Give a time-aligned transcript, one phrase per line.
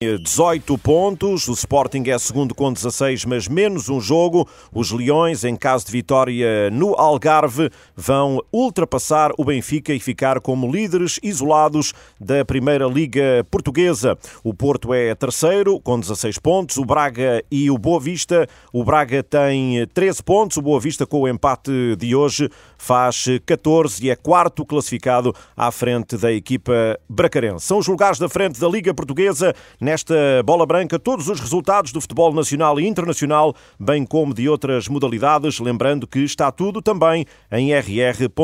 [0.00, 4.48] 18 pontos, o Sporting é segundo com 16, mas menos um jogo.
[4.72, 10.70] Os Leões, em caso de vitória no Algarve, vão ultrapassar o Benfica e ficar como
[10.70, 14.16] líderes isolados da Primeira Liga Portuguesa.
[14.44, 18.46] O Porto é terceiro, com 16 pontos, o Braga e o Boa Vista.
[18.72, 24.06] O Braga tem 13 pontos, o Boa Vista, com o empate de hoje, faz 14
[24.06, 27.66] e é quarto classificado à frente da equipa bracarense.
[27.66, 29.52] São os lugares da frente da Liga Portuguesa
[29.88, 34.86] nesta bola branca todos os resultados do futebol nacional e internacional, bem como de outras
[34.86, 38.34] modalidades, lembrando que está tudo também em rr.sapo.pt.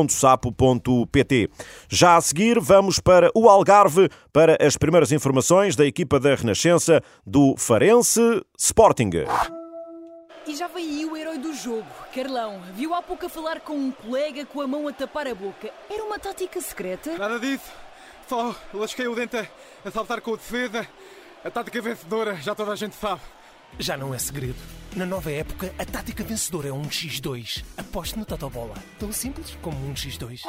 [1.86, 7.02] Já a seguir, vamos para o Algarve para as primeiras informações da equipa da Renascença
[7.26, 9.10] do Farense Sporting.
[10.46, 12.58] E já veio aí o herói do jogo, Carlão.
[12.74, 15.70] Viu há pouco a falar com um colega com a mão a tapar a boca.
[15.90, 17.18] Era uma tática secreta?
[17.18, 17.70] Nada disso.
[18.26, 19.36] Só lasquei o dente
[19.84, 20.88] a saltar com a defesa
[21.44, 23.20] a tática vencedora, já toda a gente sabe.
[23.78, 24.56] Já não é segredo.
[24.96, 27.62] Na nova época, a tática vencedora é um X2.
[27.77, 28.74] Aposte no Totobola.
[28.98, 30.41] Tão simples como um X2.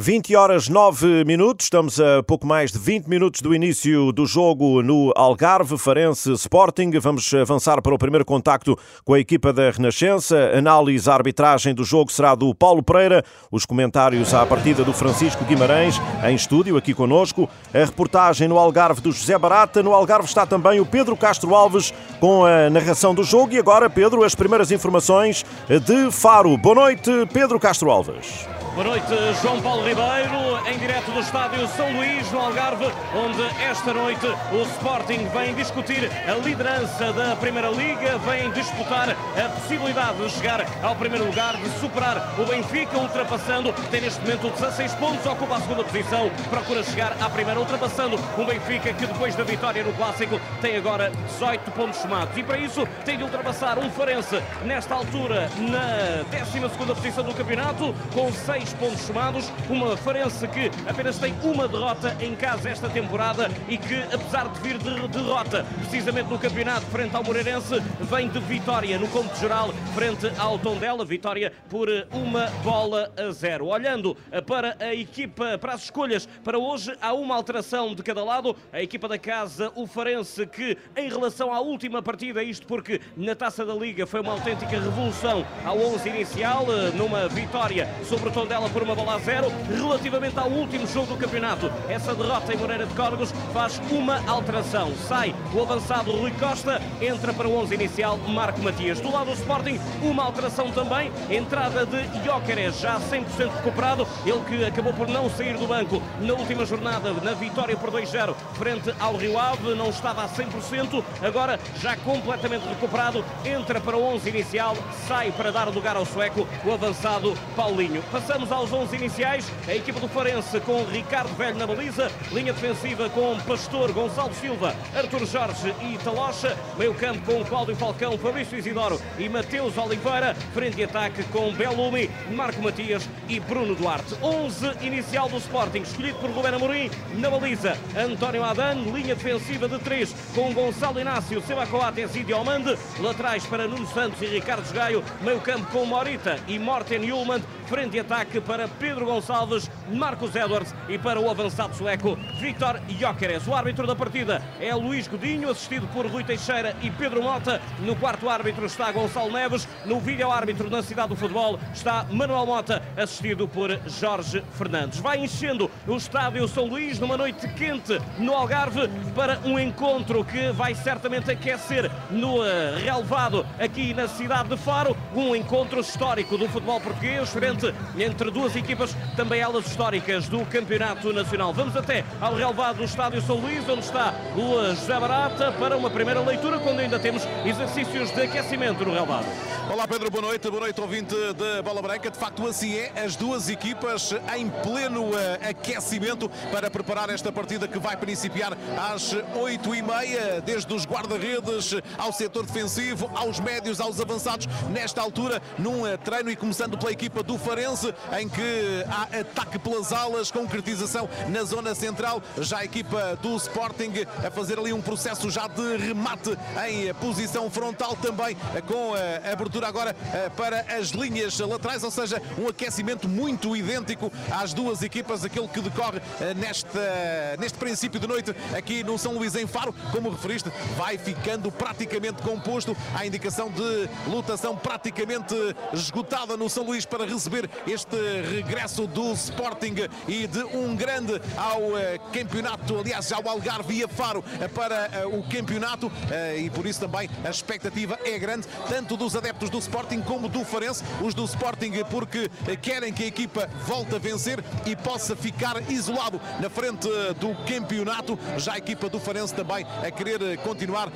[0.00, 4.80] 20 horas 9 minutos, estamos a pouco mais de 20 minutos do início do jogo
[4.80, 6.92] no Algarve, Farense Sporting.
[7.00, 10.52] Vamos avançar para o primeiro contacto com a equipa da Renascença.
[10.56, 13.24] Análise, arbitragem do jogo será do Paulo Pereira.
[13.50, 17.50] Os comentários à partida do Francisco Guimarães, em estúdio aqui conosco.
[17.74, 19.82] A reportagem no Algarve do José Barata.
[19.82, 23.52] No Algarve está também o Pedro Castro Alves com a narração do jogo.
[23.52, 26.56] E agora, Pedro, as primeiras informações de Faro.
[26.56, 28.46] Boa noite, Pedro Castro Alves.
[28.78, 29.12] Boa noite,
[29.42, 34.62] João Paulo Ribeiro, em direto do estádio São Luís, no Algarve, onde esta noite o
[34.76, 40.94] Sporting vem discutir a liderança da Primeira Liga, vem disputar a possibilidade de chegar ao
[40.94, 45.82] primeiro lugar, de superar o Benfica, ultrapassando, tem neste momento 16 pontos, ocupa a segunda
[45.82, 50.76] posição, procura chegar à primeira, ultrapassando o Benfica, que depois da vitória no Clássico tem
[50.76, 52.36] agora 18 pontos somados.
[52.36, 57.92] E para isso tem de ultrapassar um Farense, nesta altura, na 12 posição do campeonato,
[58.14, 59.50] com 6 pontos somados.
[59.70, 64.60] Uma Farense que apenas tem uma derrota em casa esta temporada e que, apesar de
[64.60, 69.72] vir de derrota precisamente no campeonato frente ao Moreirense, vem de vitória no cômputo geral
[69.94, 71.04] frente ao Tondela.
[71.04, 73.66] Vitória por uma bola a zero.
[73.66, 78.56] Olhando para a equipa, para as escolhas para hoje, há uma alteração de cada lado.
[78.72, 83.34] A equipa da casa, o Farense, que em relação à última partida, isto porque na
[83.34, 88.47] taça da Liga foi uma autêntica revolução ao 11 inicial, numa vitória sobre o Tondela
[88.52, 89.52] ela por uma bola a zero.
[89.68, 94.92] Relativamente ao último jogo do campeonato, essa derrota em Moreira de Córregos faz uma alteração.
[95.06, 99.00] Sai o avançado Rui Costa, entra para o 11 inicial Marco Matias.
[99.00, 101.10] Do lado do Sporting, uma alteração também.
[101.30, 104.06] Entrada de Jóqueres, já 100% recuperado.
[104.24, 108.34] Ele que acabou por não sair do banco na última jornada, na vitória por 2-0
[108.54, 109.74] frente ao Rio Ave.
[109.74, 113.24] Não estava a 100%, agora já completamente recuperado.
[113.44, 114.76] Entra para o 11 inicial,
[115.06, 118.02] sai para dar lugar ao sueco, o avançado Paulinho.
[118.10, 119.52] Passamos Vamos aos 11 iniciais.
[119.66, 122.08] A equipa do Farense com Ricardo Velho na baliza.
[122.30, 126.56] Linha defensiva com Pastor, Gonçalo Silva, Arthur Jorge e Talocha.
[126.78, 130.36] Meio campo com Cláudio Falcão, Fabrício Isidoro e Mateus Oliveira.
[130.54, 134.14] Frente de ataque com Belumi, Marco Matias e Bruno Duarte.
[134.22, 136.90] 11 inicial do Sporting, escolhido por Rubén Amorim.
[137.14, 138.74] Na baliza, António Adan.
[138.94, 142.78] Linha defensiva de 3 com Gonçalo Inácio, Seba Coates e Diomande.
[143.00, 145.02] Laterais para Nuno Santos e Ricardo Gaio.
[145.22, 147.42] Meio campo com Morita e Morten Yulman.
[147.68, 153.46] Frente de ataque para Pedro Gonçalves, Marcos Edwards e para o avançado sueco Vitor Jóqueres.
[153.46, 157.60] O árbitro da partida é Luís Godinho, assistido por Rui Teixeira e Pedro Mota.
[157.80, 159.68] No quarto árbitro está Gonçalo Neves.
[159.84, 164.98] No vídeo árbitro na cidade do futebol está Manuel Mota, assistido por Jorge Fernandes.
[164.98, 170.52] Vai enchendo o estádio São Luís numa noite quente no Algarve para um encontro que
[170.52, 174.96] vai certamente aquecer no eh, relevado aqui na cidade de Faro.
[175.14, 177.57] Um encontro histórico do futebol português, frente
[177.98, 181.52] entre duas equipas, também elas históricas do Campeonato Nacional.
[181.52, 185.90] Vamos até ao relevado do Estádio São Luís, onde está o José Barata, para uma
[185.90, 189.26] primeira leitura, quando ainda temos exercícios de aquecimento no relevado.
[189.70, 192.10] Olá Pedro, boa noite, boa noite ouvinte da Bola Branca.
[192.10, 195.14] De facto, assim é, as duas equipas em pleno uh,
[195.46, 198.56] aquecimento para preparar esta partida que vai principiar
[198.90, 205.02] às 8 e meia, desde os guarda-redes ao setor defensivo, aos médios, aos avançados, nesta
[205.02, 209.90] altura, num uh, treino e começando pela equipa do Farense, em que há ataque pelas
[209.90, 212.22] alas, concretização na zona central.
[212.36, 213.90] Já a equipa do Sporting
[214.22, 216.36] a fazer ali um processo já de remate
[216.68, 218.36] em posição frontal também,
[218.66, 224.12] com a abertura agora eh, para as linhas laterais, ou seja, um aquecimento muito idêntico
[224.30, 229.14] às duas equipas, aquele que decorre eh, nesta, neste princípio de noite aqui no São
[229.14, 229.74] Luís em Faro.
[229.90, 235.34] Como referiste, vai ficando praticamente composto a indicação de lutação praticamente
[235.72, 237.96] esgotada no São Luís para receber este
[238.34, 239.74] regresso do Sporting
[240.06, 244.24] e de um grande ao eh, campeonato, aliás, ao Algarve e a Faro
[244.54, 245.90] para o campeonato
[246.36, 250.44] e por isso também a expectativa é grande, tanto dos adeptos do Sporting como do
[250.44, 252.30] Farense, os do Sporting porque
[252.62, 256.88] querem que a equipa volte a vencer e possa ficar isolado na frente
[257.20, 258.18] do campeonato.
[258.36, 260.88] Já a equipa do Farense também a querer continuar,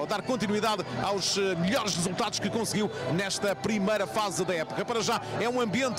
[0.00, 4.84] a dar continuidade aos melhores resultados que conseguiu nesta primeira fase da época.
[4.84, 5.89] Para já é um ambiente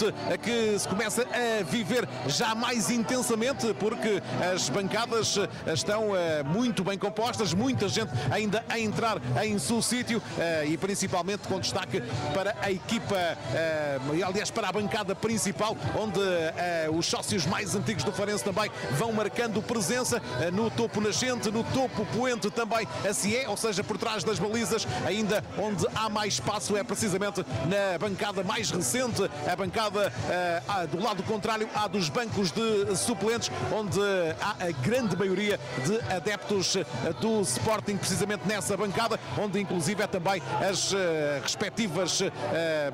[0.42, 4.22] que se começa a viver já mais intensamente porque
[4.54, 5.38] as bancadas
[5.74, 10.78] estão eh, muito bem compostas, muita gente ainda a entrar em seu sítio eh, e
[10.78, 12.02] principalmente com destaque
[12.34, 13.16] para a equipa,
[13.54, 18.72] eh, aliás, para a bancada principal, onde eh, os sócios mais antigos do Farense também
[18.92, 23.84] vão marcando presença eh, no topo nascente, no topo poente também assim é, ou seja,
[23.84, 29.30] por trás das balizas, ainda onde há mais espaço é precisamente na bancada mais recente,
[29.52, 29.81] a bancada
[30.90, 34.00] do lado contrário à dos bancos de suplentes, onde
[34.42, 36.78] há a grande maioria de adeptos
[37.20, 40.94] do Sporting, precisamente nessa bancada, onde inclusive é também as
[41.42, 42.92] respectivas eh,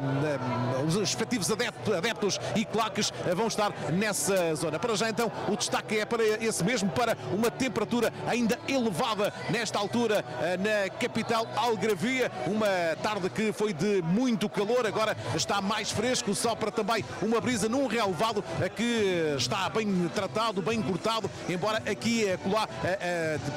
[0.85, 4.79] os respectivos adeptos e claques eh, vão estar nessa zona.
[4.79, 9.79] Para já então o destaque é para esse mesmo, para uma temperatura ainda elevada nesta
[9.79, 12.67] altura eh, na capital Algravia, uma
[13.01, 16.33] tarde que foi de muito calor, agora está mais fresco,
[16.67, 18.43] sopra também uma brisa num relevado
[18.75, 22.67] que está bem tratado, bem cortado, embora aqui e acolá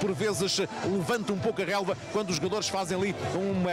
[0.01, 3.65] por vezes levanta um pouco a relva quando os jogadores fazem ali um,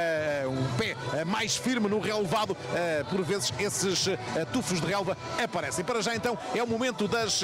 [0.77, 0.95] pé
[1.25, 2.55] mais firme no relevado
[3.09, 4.09] por vezes esses
[4.51, 5.83] tufos de relva aparecem.
[5.83, 7.43] Para já então é o momento das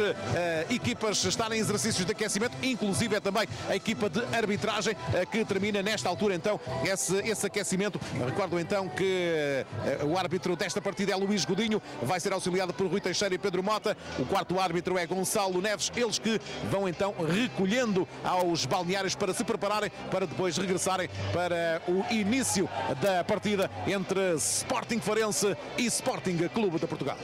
[0.70, 4.96] equipas estarem em exercícios de aquecimento, inclusive é também a equipa de arbitragem
[5.32, 8.00] que termina nesta altura então esse, esse aquecimento.
[8.26, 9.66] Recordo então que
[10.06, 13.64] o árbitro desta partida é Luís Godinho, vai ser auxiliado por Rui Teixeira e Pedro
[13.64, 13.96] Mota.
[14.20, 16.40] O quarto árbitro é Gonçalo Neves, eles que
[16.70, 22.70] vão então recolhendo aos balneários para se prepararem para depois regressarem para o início
[23.02, 27.18] da partida entre Sporting Farense e Sporting Clube de Portugal.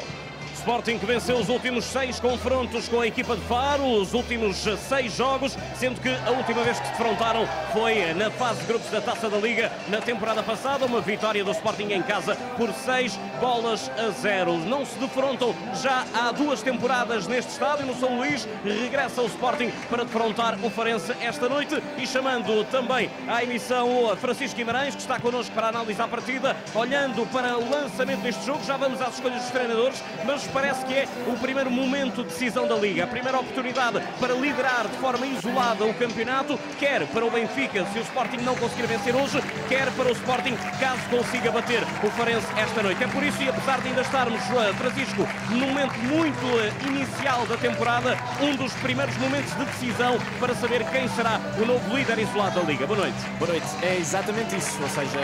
[0.60, 4.58] Sporting que venceu os últimos seis confrontos com a equipa de Faro, os últimos
[4.90, 8.90] seis jogos, sendo que a última vez que se defrontaram foi na fase de grupos
[8.92, 13.18] da Taça da Liga na temporada passada, uma vitória do Sporting em casa por seis
[13.40, 14.58] bolas a zero.
[14.58, 18.46] Não se defrontam já há duas temporadas neste estádio, no São Luís.
[18.66, 24.58] Regressa o Sporting para defrontar o Farense esta noite e chamando também à emissão Francisco
[24.58, 28.60] Guimarães, que está connosco para analisar a partida, olhando para o lançamento deste jogo.
[28.66, 32.68] Já vamos às escolhas dos treinadores, mas parece que é o primeiro momento de decisão
[32.68, 37.32] da Liga, a primeira oportunidade para liderar de forma isolada o campeonato, quer para o
[37.32, 41.84] Benfica, se o Sporting não conseguir vencer hoje, quer para o Sporting, caso consiga bater
[42.04, 43.04] o Farense esta noite.
[43.04, 44.42] É por isso, e apesar de ainda estarmos,
[44.78, 50.56] Francisco, num momento muito uh, inicial da temporada, um dos primeiros momentos de decisão para
[50.56, 52.86] saber quem será o novo líder isolado da Liga.
[52.88, 53.18] Boa noite.
[53.38, 53.68] Boa noite.
[53.82, 55.20] É exatamente isso, ou seja,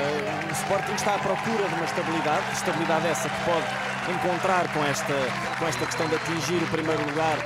[0.47, 5.13] o Sporting está à procura de uma estabilidade, estabilidade essa que pode encontrar com esta,
[5.57, 7.37] com esta questão de atingir o primeiro lugar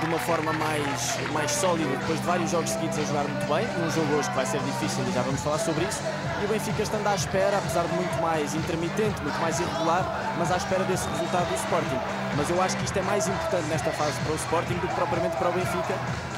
[0.00, 3.66] de uma forma mais, mais sólida, depois de vários jogos seguidos a jogar muito bem,
[3.78, 6.00] num jogo hoje que vai ser difícil e já vamos falar sobre isso,
[6.40, 10.52] e o Benfica estando à espera, apesar de muito mais intermitente, muito mais irregular, mas
[10.52, 12.00] à espera desse resultado do Sporting.
[12.36, 14.94] Mas eu acho que isto é mais importante nesta fase para o Sporting do que
[14.94, 15.94] propriamente para o Benfica,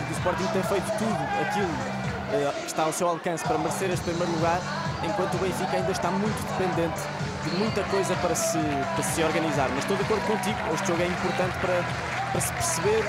[0.07, 2.01] que o Sporting tem feito tudo aquilo
[2.33, 4.61] eh, que está ao seu alcance para merecer este primeiro lugar,
[5.03, 7.01] enquanto o Benfica ainda está muito dependente
[7.45, 9.69] de muita coisa para se, para se organizar.
[9.71, 11.85] Mas estou de acordo contigo, este jogo é importante para,
[12.33, 13.05] para se perceber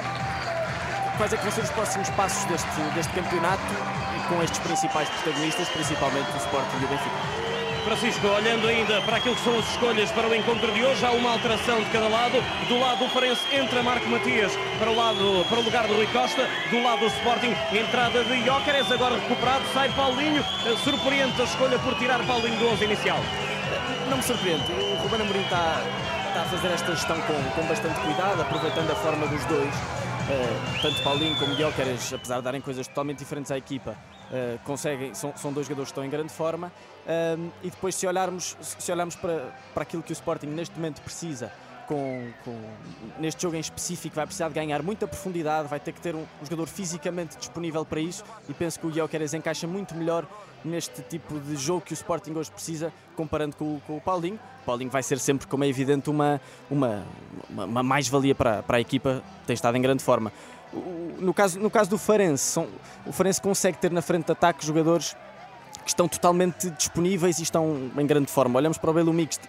[1.17, 3.61] quais é que vão ser os próximos passos deste, deste campeonato
[4.15, 7.60] e com estes principais protagonistas, principalmente o Sporting e o Benfica.
[7.81, 11.11] Francisco, olhando ainda para aquilo que são as escolhas para o encontro de hoje, há
[11.11, 12.41] uma alteração de cada lado.
[12.67, 16.07] Do lado do Farense entra Marco Matias para o, lado, para o lugar do Rui
[16.07, 16.47] Costa.
[16.69, 20.43] Do lado do Sporting, entrada de Jóqueres, agora recuperado, sai Paulinho.
[20.83, 23.19] Surpreende a escolha por tirar Paulinho do 11 inicial
[24.11, 24.63] não me surpreende.
[24.73, 25.81] O Ruben Amorim está,
[26.27, 29.73] está a fazer esta gestão com, com bastante cuidado, aproveitando a forma dos dois.
[30.31, 33.97] Uh, tanto Paulinho como Guilherme, apesar de darem coisas totalmente diferentes à equipa,
[34.31, 36.71] uh, conseguem, são, são dois jogadores que estão em grande forma.
[37.05, 41.01] Uh, e depois, se olharmos, se olharmos para, para aquilo que o Sporting neste momento
[41.01, 41.51] precisa,
[41.91, 42.57] com, com,
[43.19, 46.21] neste jogo em específico vai precisar de ganhar muita profundidade, vai ter que ter um,
[46.21, 50.25] um jogador fisicamente disponível para isso e penso que o Guilherme encaixa muito melhor
[50.63, 54.39] neste tipo de jogo que o Sporting hoje precisa, comparando com, com o Paulinho.
[54.61, 57.03] O Paulinho vai ser sempre, como é evidente, uma, uma,
[57.49, 60.31] uma, mais-valia para, para a equipa, tem estado em grande forma.
[61.19, 62.69] No caso, no caso do Farense, são,
[63.05, 65.13] o Farense consegue ter na frente de ataque jogadores
[65.83, 68.57] que estão totalmente disponíveis e estão em grande forma.
[68.57, 69.39] Olhamos para o Belo Mix,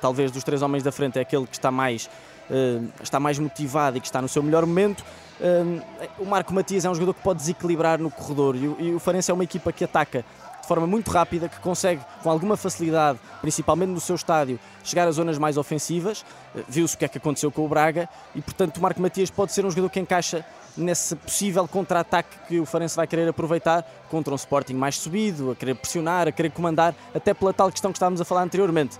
[0.00, 2.08] talvez dos três homens da frente é aquele que está mais,
[2.50, 5.04] uh, está mais motivado e que está no seu melhor momento.
[5.40, 5.82] Uh,
[6.18, 9.30] o Marco Matias é um jogador que pode desequilibrar no corredor e, e o Farense
[9.30, 10.24] é uma equipa que ataca
[10.60, 15.10] de forma muito rápida, que consegue com alguma facilidade, principalmente no seu estádio, chegar a
[15.10, 16.20] zonas mais ofensivas.
[16.54, 19.30] Uh, Viu-se o que é que aconteceu com o Braga e, portanto, o Marco Matias
[19.30, 20.44] pode ser um jogador que encaixa
[20.76, 25.56] nesse possível contra-ataque que o Farense vai querer aproveitar contra um Sporting mais subido, a
[25.56, 28.98] querer pressionar, a querer comandar, até pela tal questão que estávamos a falar anteriormente,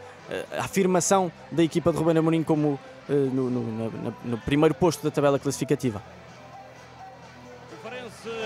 [0.56, 5.02] a afirmação da equipa de Ruben Amorim como eh, no, no, no, no primeiro posto
[5.02, 6.00] da tabela classificativa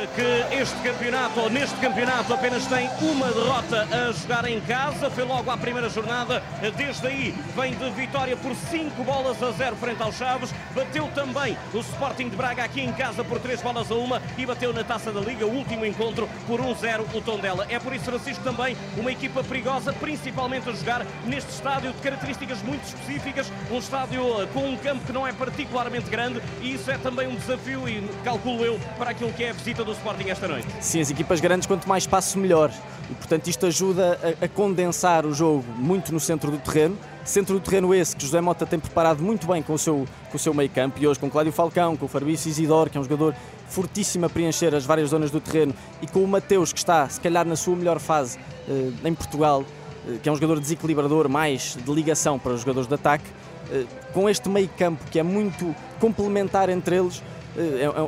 [0.06, 5.11] que este campeonato, ou neste campeonato, apenas tem uma derrota a jogar em casa.
[5.11, 6.42] Foi logo à primeira jornada.
[6.76, 10.52] Desde aí vem de vitória por 5 bolas a 0 frente aos Chaves.
[10.75, 14.08] Bateu também o Sporting de Braga aqui em casa por 3 bolas a 1
[14.38, 17.66] e bateu na taça da Liga, o último encontro, por 1-0 o Tondela.
[17.68, 22.62] É por isso, Francisco, também uma equipa perigosa, principalmente a jogar neste estádio de características
[22.62, 23.50] muito específicas.
[23.70, 27.34] Um estádio com um campo que não é particularmente grande e isso é também um
[27.34, 30.67] desafio, e calculo eu, para aquilo que é a visita do Sporting esta noite.
[30.81, 32.71] Sim, as equipas grandes, quanto mais espaço, melhor.
[33.11, 36.97] E, portanto, isto ajuda a, a, condensar o jogo muito no centro do terreno.
[37.25, 40.37] Centro do terreno esse que José Mota tem preparado muito bem com o seu, com
[40.37, 40.99] o seu meio campo.
[41.01, 43.35] E hoje com Cláudio Falcão, com o Fabrício Isidoro, que é um jogador
[43.69, 45.75] fortíssimo a preencher as várias zonas do terreno.
[46.03, 49.65] E com o Mateus, que está, se calhar, na sua melhor fase eh, em Portugal,
[50.09, 53.25] eh, que é um jogador desequilibrador, mais de ligação para os jogadores de ataque.
[53.71, 57.23] Eh, com este meio campo que é muito complementar entre eles,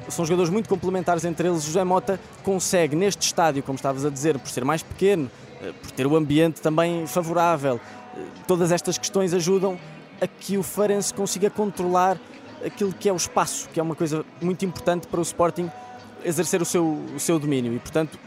[0.09, 1.65] são jogadores muito complementares entre eles.
[1.65, 5.31] José Mota consegue, neste estádio, como estavas a dizer, por ser mais pequeno,
[5.63, 7.81] eh, por ter o ambiente também favorável,
[8.17, 9.79] eh, todas estas questões ajudam
[10.21, 12.19] a que o Farense consiga controlar
[12.65, 15.71] aquilo que é o espaço, que é uma coisa muito importante para o Sporting
[16.25, 16.85] exercer o seu,
[17.15, 17.73] o seu domínio.
[17.73, 18.19] E, portanto,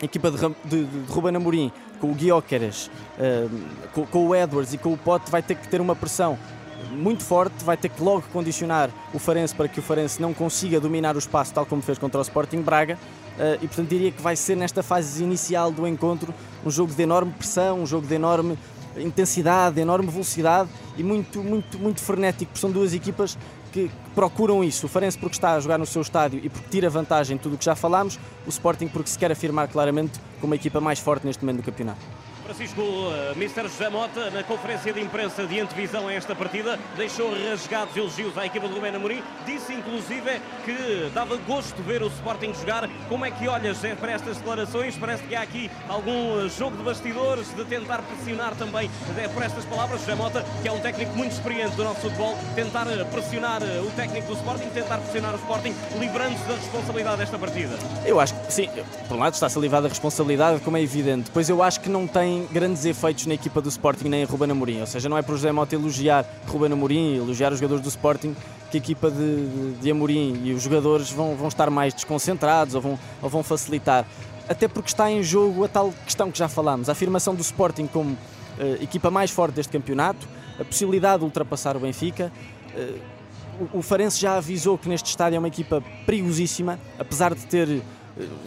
[0.00, 3.50] a equipa de, de, de Ruben Amorim, com o Guióqueras, uh,
[3.92, 6.38] com, com, o Edwards e com o Pote, vai ter que ter uma pressão
[6.90, 10.80] muito forte, vai ter que logo condicionar o Farense para que o Farense não consiga
[10.80, 12.98] dominar o espaço tal como fez contra o Sporting Braga.
[13.34, 16.32] Uh, e portanto diria que vai ser nesta fase inicial do encontro
[16.64, 18.56] um jogo de enorme pressão, um jogo de enorme
[18.96, 23.36] intensidade, de enorme velocidade e muito, muito, muito frenético, porque são duas equipas
[23.72, 24.86] que, procuram isso.
[24.86, 27.56] O Farense porque está a jogar no seu estádio e porque tira vantagem em tudo
[27.56, 31.00] o que já falámos, o Sporting porque se quer afirmar claramente como a equipa mais
[31.00, 32.23] forte neste momento do campeonato.
[32.44, 33.62] Francisco uh, Mr.
[33.62, 38.44] José Mota, na conferência de imprensa de antevisão a esta partida, deixou rasgados elogios à
[38.44, 39.22] equipa de Rubén Amorim.
[39.46, 42.88] Disse inclusive que dava gosto ver o Sporting jogar.
[43.08, 44.94] Como é que olhas eh, para estas declarações?
[44.98, 49.64] Parece que há aqui algum jogo de bastidores, de tentar pressionar também é por estas
[49.64, 50.00] palavras.
[50.00, 54.26] José Mota, que é um técnico muito experiente do nosso futebol, tentar pressionar o técnico
[54.26, 57.78] do Sporting, tentar pressionar o Sporting, livrando-se da responsabilidade desta partida.
[58.04, 58.68] Eu acho que sim,
[59.08, 61.24] por um lado está-se a livrar da responsabilidade, como é evidente.
[61.24, 64.50] Depois eu acho que não tem grandes efeitos na equipa do Sporting nem em Ruben
[64.50, 64.80] Amorim.
[64.80, 68.34] Ou seja, não é por José Mota elogiar Ruben Amorim, elogiar os jogadores do Sporting,
[68.70, 72.80] que a equipa de, de, Amorim e os jogadores vão, vão estar mais desconcentrados ou
[72.80, 74.06] vão, ou vão facilitar.
[74.48, 77.86] Até porque está em jogo a tal questão que já falámos, a afirmação do Sporting
[77.86, 80.26] como uh, equipa mais forte deste campeonato,
[80.58, 82.32] a possibilidade de ultrapassar o Benfica.
[82.74, 87.46] Uh, o, o Farense já avisou que neste estádio é uma equipa perigosíssima, apesar de
[87.46, 87.82] ter uh,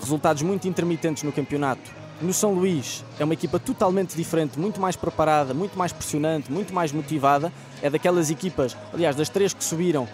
[0.01, 4.95] resultados muito intermitentes no campeonato no São Luís é uma equipa totalmente diferente, muito mais
[4.95, 7.51] preparada, muito mais pressionante, muito mais motivada.
[7.81, 10.07] É daquelas equipas, aliás, das três que subiram,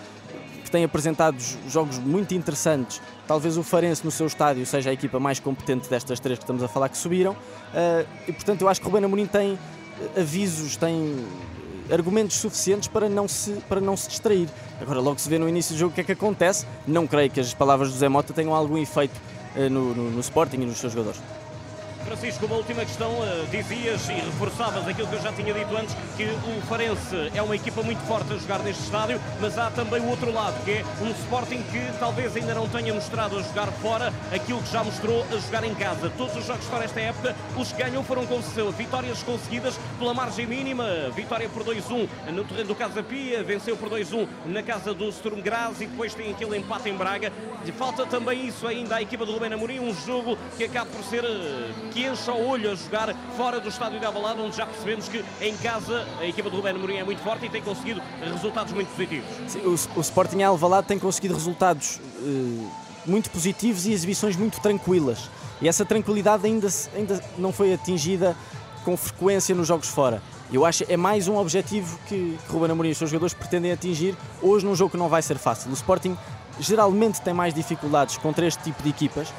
[0.64, 1.38] que têm apresentado
[1.70, 3.02] jogos muito interessantes.
[3.28, 6.62] Talvez o Farense no seu estádio seja a equipa mais competente destas três que estamos
[6.62, 7.32] a falar que subiram.
[7.34, 9.58] Uh, e portanto eu acho que o Rubén Amorim tem
[10.18, 11.26] avisos, tem
[11.92, 14.50] argumentos suficientes para não, se, para não se distrair.
[14.82, 16.66] Agora logo se vê no início do jogo o que é que acontece.
[16.86, 19.20] Não creio que as palavras do Zé Mota tenham algum efeito
[19.70, 21.22] no, no, no Sporting e nos seus jogadores.
[22.04, 23.12] Francisco, uma última questão.
[23.12, 27.42] Uh, dizias e reforçavas aquilo que eu já tinha dito antes, que o Farense é
[27.42, 30.72] uma equipa muito forte a jogar neste estádio, mas há também o outro lado, que
[30.72, 34.84] é um Sporting que talvez ainda não tenha mostrado a jogar fora aquilo que já
[34.84, 36.12] mostrou a jogar em casa.
[36.18, 38.40] Todos os jogos fora esta época, os que ganham foram com
[38.72, 40.86] vitórias conseguidas pela margem mínima.
[41.16, 45.42] Vitória por 2-1 no terreno do Casa Pia, venceu por 2-1 na casa do Sturm
[45.42, 47.32] Graz e depois tem aquele empate em Braga.
[47.78, 51.24] Falta também isso ainda à equipa do Rubén Amorim, um jogo que acaba por ser
[51.24, 55.08] uh, que enche o olho a jogar fora do estádio de Alvalade, onde já percebemos
[55.08, 58.74] que em casa a equipa do Ruben Amorim é muito forte e tem conseguido resultados
[58.74, 59.30] muito positivos.
[59.48, 62.72] Sim, o, o Sporting Alvalade tem conseguido resultados uh,
[63.06, 65.30] muito positivos e exibições muito tranquilas.
[65.62, 68.36] E essa tranquilidade ainda, ainda não foi atingida
[68.84, 70.22] com frequência nos jogos fora.
[70.52, 73.34] Eu acho que é mais um objetivo que, que Ruben Amorim e os seus jogadores
[73.34, 75.70] pretendem atingir hoje num jogo que não vai ser fácil.
[75.70, 76.18] O Sporting
[76.60, 79.34] geralmente tem mais dificuldades contra este tipo de equipas,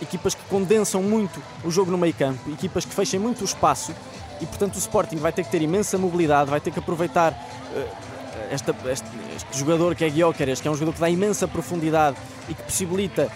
[0.00, 3.94] equipas que condensam muito o jogo no meio campo, equipas que fechem muito o espaço
[4.40, 8.14] e portanto o Sporting vai ter que ter imensa mobilidade, vai ter que aproveitar uh,
[8.50, 12.16] esta, este, este, jogador que é Guiocares, que é um jogador que dá imensa profundidade
[12.48, 13.30] e que possibilita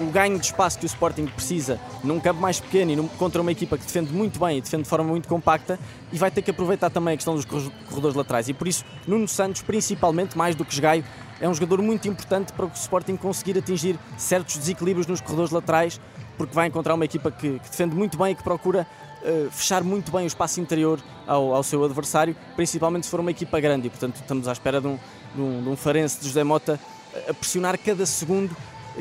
[0.00, 3.40] o ganho de espaço que o Sporting precisa num campo mais pequeno e num, contra
[3.40, 5.78] uma equipa que defende muito bem e defende de forma muito compacta
[6.12, 8.48] e vai ter que aproveitar também a questão dos corredores laterais.
[8.48, 11.04] E por isso, Nuno Santos, principalmente, mais do que Esgaio,
[11.40, 16.00] é um jogador muito importante para o Sporting conseguir atingir certos desequilíbrios nos corredores laterais,
[16.36, 18.86] porque vai encontrar uma equipa que, que defende muito bem e que procura
[19.22, 23.30] uh, fechar muito bem o espaço interior ao, ao, seu adversário, principalmente se for uma
[23.30, 23.86] equipa grande.
[23.86, 24.98] E, portanto, estamos à espera de um,
[25.34, 26.80] de um, de um Farense de José Mota
[27.28, 28.54] a pressionar cada segundo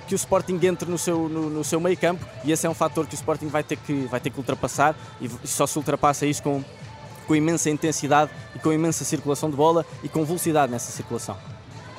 [0.08, 2.74] que o Sporting entre no seu, no, no seu meio campo e esse é um
[2.74, 6.26] fator que o Sporting vai ter que, vai ter que ultrapassar e só se ultrapassa
[6.26, 6.64] isso com,
[7.26, 11.55] com imensa intensidade e com imensa circulação de bola e com velocidade nessa circulação.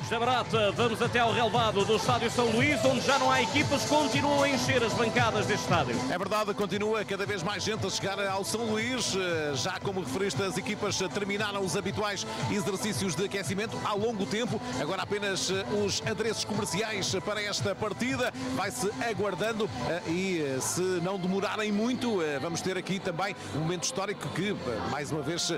[0.07, 3.83] José Barata, vamos até ao relevado do Estádio São Luís, onde já não há equipas,
[3.83, 5.97] continuam a encher as bancadas deste estádio.
[6.09, 9.13] É verdade, continua cada vez mais gente a chegar ao São Luís.
[9.13, 14.61] Eh, já como referiste, as equipas terminaram os habituais exercícios de aquecimento há longo tempo.
[14.79, 18.31] Agora apenas eh, os adereços comerciais para esta partida.
[18.55, 24.25] Vai-se aguardando eh, e se não demorarem muito, vamos ter aqui também um momento histórico
[24.29, 24.55] que,
[24.89, 25.51] mais uma vez,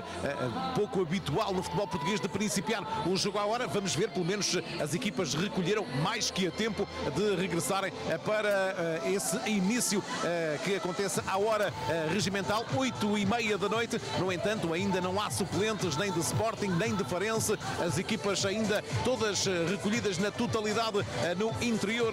[0.74, 3.68] pouco habitual no futebol português de principiar um jogo à hora.
[3.68, 8.18] Vamos ver pelo menos menos as equipas recolheram mais que a tempo de regressarem eh,
[8.18, 8.48] para
[9.04, 11.72] eh, esse início eh, que acontece à hora
[12.12, 14.00] regimental, 8 e meia da noite.
[14.18, 17.58] No entanto, ainda não há suplentes nem de Sporting, nem de Farense.
[17.84, 21.04] As equipas ainda todas recolhidas na totalidade
[21.36, 22.12] no interior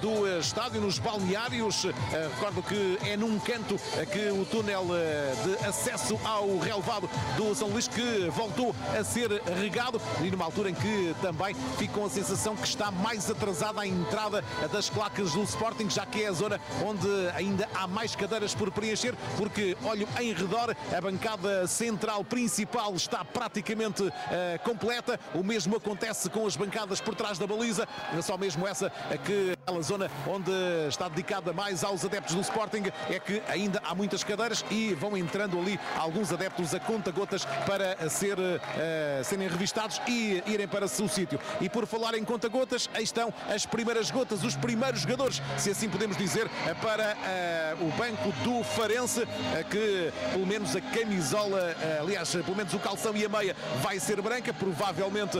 [0.00, 1.84] do estádio, nos balneários.
[2.34, 3.78] Recordo que é num canto
[4.10, 4.86] que o túnel
[5.44, 9.30] de acesso ao relevado do São Luís que voltou a ser
[9.60, 13.80] regado e numa altura em que também fico com a sensação que está mais atrasada
[13.80, 18.14] a entrada das claques do Sporting, já que é a zona onde ainda há mais
[18.14, 24.12] cadeiras por preencher, porque olho em redor, a bancada central principal está praticamente uh,
[24.64, 25.18] completa.
[25.34, 28.90] O mesmo acontece com as bancadas por trás da baliza, é só mesmo essa
[29.24, 30.50] que aquela zona onde
[30.88, 35.16] está dedicada mais aos adeptos do Sporting é que ainda há muitas cadeiras e vão
[35.16, 40.88] entrando ali alguns adeptos a conta-gotas para ser, uh, serem revistados e irem para o
[40.88, 41.38] seu sítio.
[41.60, 45.88] E por falar em conta-gotas, aí estão as primeiras gotas, os primeiros jogadores, se assim
[45.88, 46.48] podemos dizer,
[46.80, 47.16] para
[47.80, 49.28] uh, o banco do Farense, uh,
[49.68, 53.98] que pelo menos a camisola, uh, aliás, pelo menos o calção e a meia vai
[53.98, 55.38] ser branca, provavelmente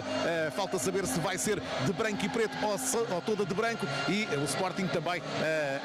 [0.54, 3.86] falta saber se vai ser de branco e preto ou, se, ou toda de branco.
[4.08, 5.22] E o Sporting também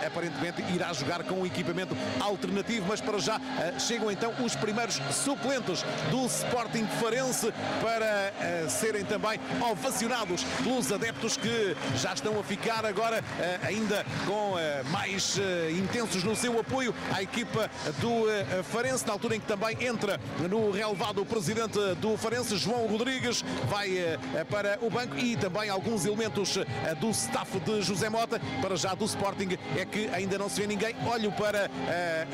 [0.06, 3.39] aparentemente irá jogar com um equipamento alternativo, mas para já
[3.80, 10.23] chegam então os primeiros suplentes do Sporting Farense para serem também ovacionados
[10.64, 16.24] pelos adeptos que já estão a ficar agora eh, ainda com eh, mais eh, intensos
[16.24, 18.24] no seu apoio à equipa do
[18.64, 23.44] Farense, na altura em que também entra no relevado o presidente do Farense, João Rodrigues,
[23.70, 24.18] vai
[24.50, 26.58] para o banco e também alguns elementos
[27.00, 30.68] do staff de José Mota, para já do Sporting é que ainda não se vê
[30.68, 30.96] ninguém.
[31.06, 31.70] Olho para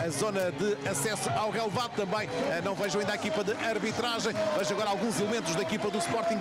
[0.06, 2.30] a zona de acesso ao relevado, também
[2.64, 6.40] não vejo ainda a equipa de arbitragem, vejo agora alguns elementos da equipa do Sporting,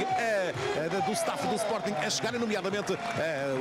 [1.07, 2.96] do staff staff do Sporting a chegarem, nomeadamente uh,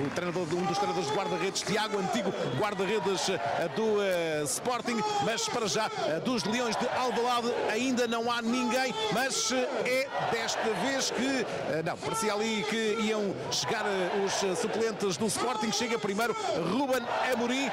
[0.06, 3.40] o treinador, um dos treinadores de guarda-redes, Tiago, antigo guarda-redes uh,
[3.76, 5.90] do uh, Sporting, mas para já
[6.24, 11.46] dos Leões de Alvalade ainda não há ninguém, mas é desta vez que,
[11.86, 13.86] não, parecia ali que iam chegar
[14.26, 16.36] os suplentes do Sporting, chega primeiro
[16.72, 17.02] Ruben
[17.34, 17.70] Amorim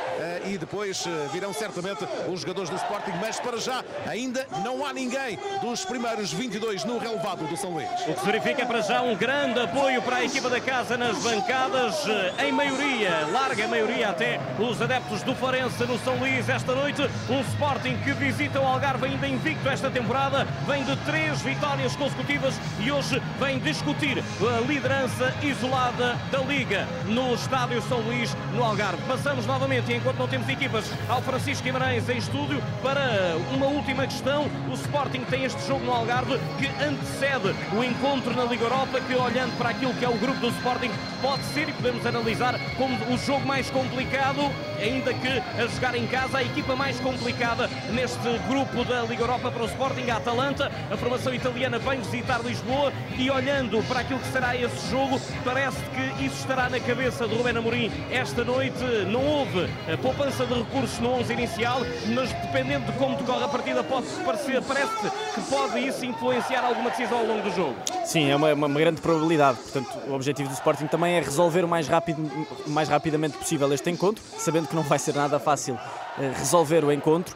[0.46, 5.38] e depois virão certamente os jogadores do Sporting, mas para já ainda não há ninguém
[5.60, 7.88] dos primeiros 22 no relevado do São Luís.
[8.06, 10.60] O que se verifica é para já um grande apoio apoio para a equipa da
[10.60, 16.16] casa nas bancadas, eh, em maioria, larga maioria até, os adeptos do Farense no São
[16.16, 17.02] Luís esta noite.
[17.28, 22.58] Um Sporting que visita o Algarve ainda invicto esta temporada, vem de três vitórias consecutivas
[22.80, 29.02] e hoje vem discutir a liderança isolada da Liga no Estádio São Luís, no Algarve.
[29.06, 34.46] Passamos novamente, enquanto não temos equipas, ao Francisco Guimarães em estúdio para uma última questão.
[34.70, 39.14] O Sporting tem este jogo no Algarve que antecede o encontro na Liga Europa, que
[39.14, 42.96] olhando para aquilo que é o grupo do Sporting, pode ser e podemos analisar como
[43.12, 48.28] o jogo mais complicado ainda que a jogar em casa a equipa mais complicada neste
[48.48, 50.70] grupo da Liga Europa para o Sporting, a Atalanta.
[50.90, 55.78] A formação italiana vem visitar Lisboa e olhando para aquilo que será esse jogo, parece
[55.94, 58.82] que isso estará na cabeça de Rubén Amorim esta noite.
[59.08, 61.80] Não houve a poupança de recursos no 11 inicial,
[62.14, 66.90] mas dependendo de como decorre a partida, pode parecer, parece que pode isso influenciar alguma
[66.90, 67.76] decisão ao longo do jogo.
[68.04, 69.58] Sim, é uma, uma, grande probabilidade.
[69.58, 72.30] Portanto, o objetivo do Sporting também é resolver o mais, rápido,
[72.66, 75.78] mais rapidamente possível este encontro, sabendo que não vai ser nada fácil
[76.18, 77.34] eh, resolver o encontro,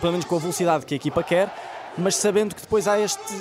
[0.00, 1.52] pelo menos com a velocidade que a equipa quer,
[1.96, 3.34] mas sabendo que depois há este,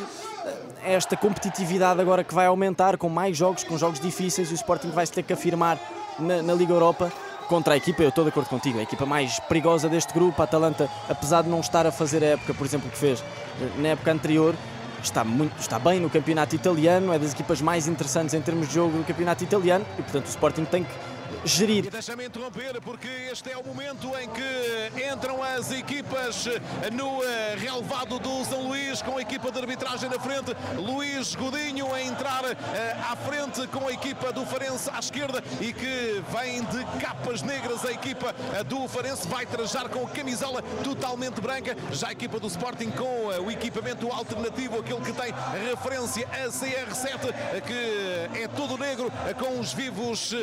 [0.45, 4.55] eh, esta competitividade agora que vai aumentar com mais jogos, com jogos difíceis, e o
[4.55, 5.79] Sporting vai se ter que afirmar
[6.19, 7.11] na, na Liga Europa
[7.47, 10.45] contra a equipa, eu estou de acordo contigo, a equipa mais perigosa deste grupo, a
[10.45, 13.23] Atalanta, apesar de não estar a fazer a época, por exemplo, que fez
[13.61, 14.55] eh, na época anterior,
[15.03, 18.75] está, muito, está bem no campeonato italiano, é das equipas mais interessantes em termos de
[18.75, 21.12] jogo do campeonato italiano e, portanto, o Sporting tem que
[21.45, 21.89] gerir.
[21.89, 26.45] Deixa-me interromper, porque este é o momento em que entram as equipas
[26.93, 30.55] no eh, relevado do São Luís, com a equipa de arbitragem na frente.
[30.77, 35.73] Luís Godinho a entrar eh, à frente com a equipa do Farense à esquerda e
[35.73, 37.83] que vem de capas negras.
[37.85, 41.75] A equipa eh, do Farense vai trajar com a camisola totalmente branca.
[41.91, 45.33] Já a equipa do Sporting com o equipamento alternativo, aquele que tem
[45.69, 50.33] referência a CR7, que é todo negro, com os vivos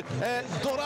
[0.63, 0.80] dourados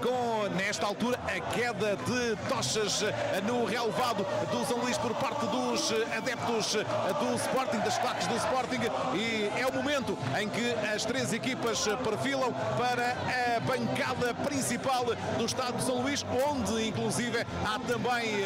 [0.00, 3.02] com, nesta altura, a queda de tochas
[3.46, 6.74] no relevado do São Luís por parte dos adeptos
[7.18, 8.80] do Sporting, das claques do Sporting.
[9.14, 13.16] E é o momento em que as três equipas perfilam para
[13.56, 15.04] a bancada principal
[15.36, 18.44] do Estado de São Luís, onde, inclusive, há também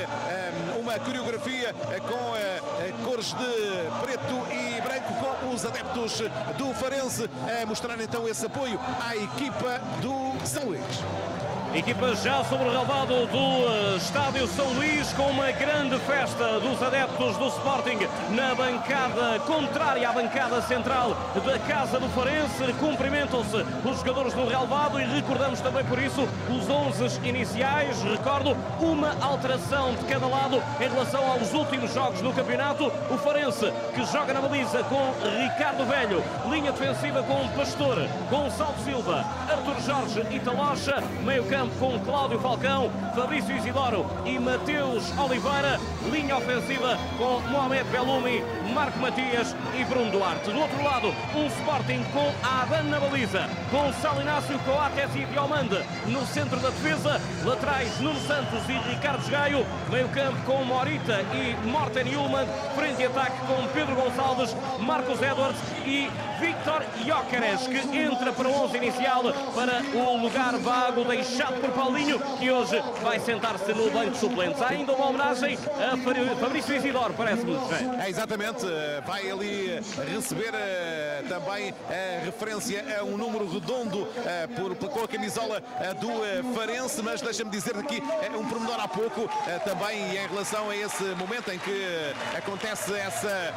[0.76, 1.74] um, uma coreografia
[2.08, 6.22] com cores de preto e branco, com os adeptos
[6.56, 7.28] do Farense
[7.62, 10.85] a mostrar então esse apoio à equipa do São Luís.
[10.88, 11.45] Thanks.
[11.76, 17.36] Equipa já sobre o relvado do Estádio São Luís com uma grande festa dos adeptos
[17.36, 17.98] do Sporting
[18.30, 22.72] na bancada contrária à bancada central da Casa do Farense.
[22.80, 28.02] Cumprimentam-se os jogadores no relvado e recordamos também por isso os 11 iniciais.
[28.02, 32.90] Recordo uma alteração de cada lado em relação aos últimos jogos no campeonato.
[33.10, 35.12] O Farense que joga na baliza com
[35.42, 37.98] Ricardo Velho, linha defensiva com Pastor,
[38.30, 44.38] Gonçalo Silva, Arthur Jorge e Talocha, meio campo campo com Cláudio Falcão, Fabrício Isidoro e
[44.38, 45.78] Mateus Oliveira.
[46.10, 50.50] Linha ofensiva com Mohamed Belumi, Marco Matias e Bruno Duarte.
[50.50, 56.24] Do outro lado, um Sporting com Adan na baliza, com Salinácio Coates e Diomande no
[56.26, 57.20] centro da defesa.
[57.44, 59.66] Laterais Nuno Santos e Ricardo Gaio.
[59.90, 62.46] Meio campo com Morita e Morten Ullmann.
[62.74, 66.08] Frente e ataque com Pedro Gonçalves, Marcos Edwards e
[66.40, 69.22] Victor Jóqueres, que entra para o 11 inicial
[69.54, 74.60] para o lugar vago deixado por Paulinho, que hoje vai sentar-se no banco de suplentes.
[74.62, 77.56] Há ainda uma homenagem a Fabrício Isidoro, parece-me.
[78.02, 78.64] É, exatamente,
[79.06, 79.80] vai ali
[80.12, 85.94] receber eh, também a referência a um número redondo eh, por, com a camisola eh,
[85.94, 88.02] do Farense, mas deixa-me dizer aqui
[88.38, 89.28] um pormenor há pouco
[89.64, 93.54] também em relação a esse momento em que acontece essa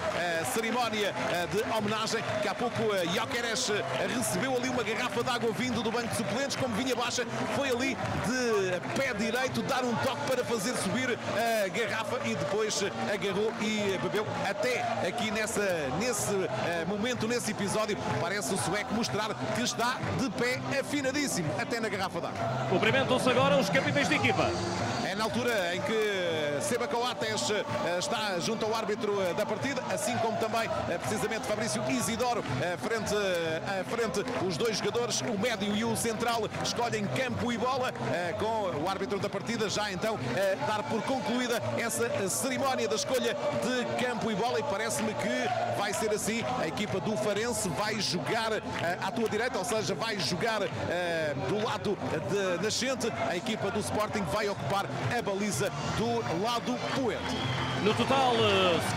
[0.53, 1.13] cerimónia
[1.51, 2.77] de homenagem, que há pouco
[3.13, 3.71] Jóqueres
[4.15, 7.69] recebeu ali uma garrafa de água vindo do banco de suplentes, como vinha baixa, foi
[7.69, 13.51] ali de pé direito dar um toque para fazer subir a garrafa e depois agarrou
[13.61, 16.47] e bebeu até aqui nessa, nesse uh,
[16.87, 22.21] momento, nesse episódio, parece o sueco mostrar que está de pé afinadíssimo até na garrafa
[22.21, 22.67] d'água.
[22.69, 24.49] Cumprimentam-se agora os capitães de equipa.
[25.05, 29.81] É na altura em que Seba Coates eh, está junto ao árbitro eh, da partida,
[29.89, 30.69] assim como também
[30.99, 32.43] precisamente Fabrício Isidoro
[32.77, 37.93] frente a frente os dois jogadores, o médio e o central, escolhem campo e bola
[38.37, 40.17] com o árbitro da partida já então
[40.67, 45.93] dar por concluída essa cerimónia da escolha de campo e bola e parece-me que vai
[45.93, 46.43] ser assim.
[46.59, 48.51] A equipa do Farense vai jogar
[49.01, 50.59] à tua direita, ou seja, vai jogar
[51.47, 51.97] do lado
[52.29, 53.11] de nascente.
[53.29, 54.85] A equipa do Sporting vai ocupar
[55.17, 56.48] a baliza do lado
[56.95, 57.68] poente.
[57.83, 58.33] No total,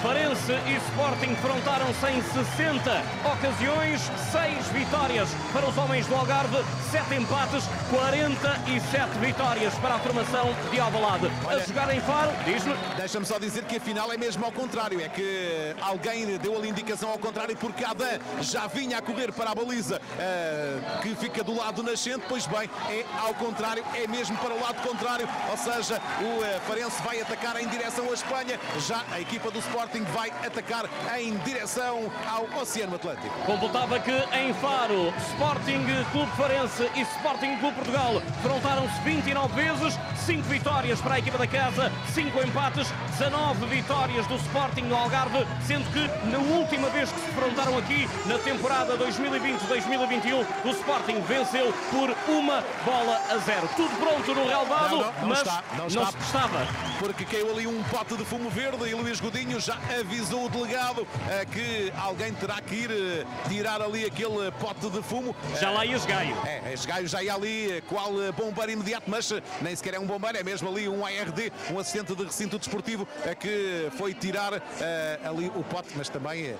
[0.02, 4.00] Farense e Sporting confrontaram-se em 60 ocasiões,
[4.32, 5.28] 6 vitórias.
[5.52, 6.56] Para os homens do Algarve,
[6.90, 11.30] 7 empates, 47 vitórias para a formação de Alvalade.
[11.48, 12.74] A jogar em Faro, diz-me...
[12.96, 16.66] Deixa-me só dizer que a final é mesmo ao contrário, é que alguém deu a
[16.66, 21.44] indicação ao contrário porque Adam já vinha a correr para a baliza uh, que fica
[21.44, 25.56] do lado nascente, pois bem, é ao contrário, é mesmo para o lado contrário, ou
[25.56, 30.02] seja, o uh, Farense vai atacar em direção à Espanha, já a equipa do Sporting
[30.14, 30.84] vai atacar
[31.18, 33.28] em direção ao Oceano Atlântico.
[33.44, 40.42] Completava que em Faro, Sporting Clube Farense e Sporting Clube Portugal frontaram-se 29 vezes, 5
[40.44, 45.84] vitórias para a equipa da casa, 5 empates, 19 vitórias do Sporting no Algarve, sendo
[45.92, 52.10] que na última vez que se frontaram aqui, na temporada 2020-2021, o Sporting venceu por
[52.32, 53.68] uma bola a zero.
[53.76, 56.08] Tudo pronto no relvado, Não, não, não mas está, não está.
[56.18, 56.66] estava.
[56.98, 61.06] Porque caiu ali um pote de fumo verde e Luís Godinho já avisou o delegado
[61.28, 65.34] eh, que alguém terá que ir eh, tirar ali aquele pote de fumo.
[65.60, 66.36] Já lá ia Gaio.
[66.46, 69.94] É, este gajo já ia ali, eh, qual eh, bombeiro imediato, mas eh, nem sequer
[69.94, 73.88] é um bombeiro, é mesmo ali um ARD, um assistente de recinto desportivo, eh, que
[73.98, 76.56] foi tirar eh, ali o pote, mas também eh,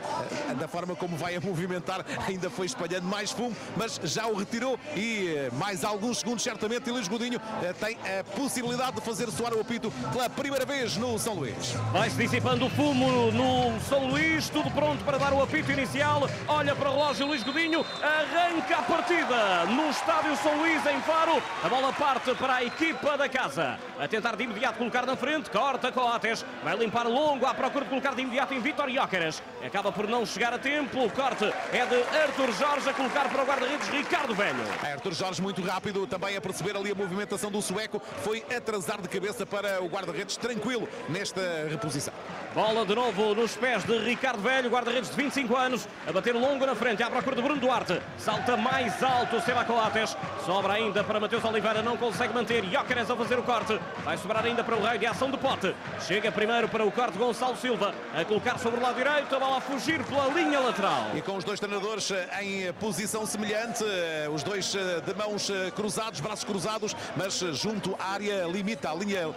[0.50, 4.34] eh, da forma como vai a movimentar, ainda foi espalhando mais fumo, mas já o
[4.34, 9.02] retirou e eh, mais alguns segundos, certamente, e Luís Godinho eh, tem a possibilidade de
[9.02, 11.74] fazer soar o apito pela primeira vez no São Luís.
[11.92, 16.22] Vai-se dissipando o fumo no São Luís, tudo pronto para dar o apito inicial.
[16.48, 21.42] Olha para o relógio Luís Godinho, arranca a partida no estádio São Luís, em Faro.
[21.62, 23.78] A bola parte para a equipa da casa.
[24.00, 27.90] A tentar de imediato colocar na frente, corta Coates, vai limpar longo à procura de
[27.90, 29.42] colocar de imediato em Vitor Jóqueres.
[29.62, 31.04] Acaba por não chegar a tempo.
[31.04, 34.64] O corte é de Arthur Jorge a colocar para o guarda-redes Ricardo Velho.
[34.82, 39.10] Arthur Jorge muito rápido, também a perceber ali a movimentação do sueco, foi atrasar de
[39.10, 41.42] cabeça para o guarda-redes tranquilo nesta
[41.82, 42.14] reposição.
[42.54, 46.66] Bola de novo nos pés de Ricardo Velho, guarda-redes de 25 anos, a bater longo
[46.66, 47.98] na frente, à procura de Bruno Duarte.
[48.18, 50.14] Salta mais alto Seba Coates,
[50.44, 52.62] sobra ainda para Mateus Oliveira, não consegue manter.
[52.64, 55.74] Jóqueres a fazer o corte, vai sobrar ainda para o raio de ação de pote.
[56.06, 59.56] Chega primeiro para o corte Gonçalo Silva, a colocar sobre o lado direito, a bola
[59.56, 61.06] a fugir pela linha lateral.
[61.14, 65.70] E com os dois treinadores em posição semelhante, eh, os dois eh, de mãos eh,
[65.74, 69.34] cruzados, braços cruzados, mas junto à área limite, à linha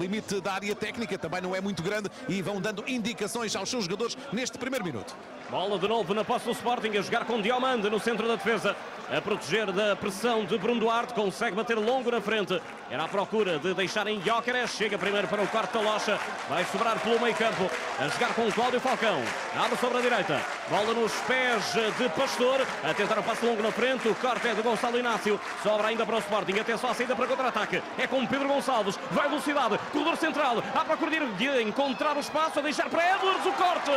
[0.00, 3.84] limite da área técnica, também não é muito grande e vão dando indicações aos seus
[3.84, 5.14] jogadores neste primeiro minuto.
[5.50, 8.76] Bola de novo na posse do Sporting, a jogar com Diomande no centro da defesa,
[9.10, 12.60] a proteger da pressão de Bruno Duarte, consegue bater longo na frente.
[12.90, 16.18] Era à procura de deixar em Jóqueres, chega primeiro para o quarto da locha,
[16.48, 19.22] vai sobrar pelo meio campo, a jogar com Cláudio Falcão.
[19.56, 23.70] Abre sobre a direita, bola nos pés de Pastor, a tentar o passo longo na
[23.70, 26.94] frente, o corte é de Gonçalo Inácio, sobra ainda para o Sporting, até só a
[26.94, 27.82] saída para contra-ataque.
[27.98, 32.62] É com Pedro Gonçalves, vai velocidade, corredor central, à procura de encontrar o espaço, a
[32.62, 33.90] deixar para Edwards o corte.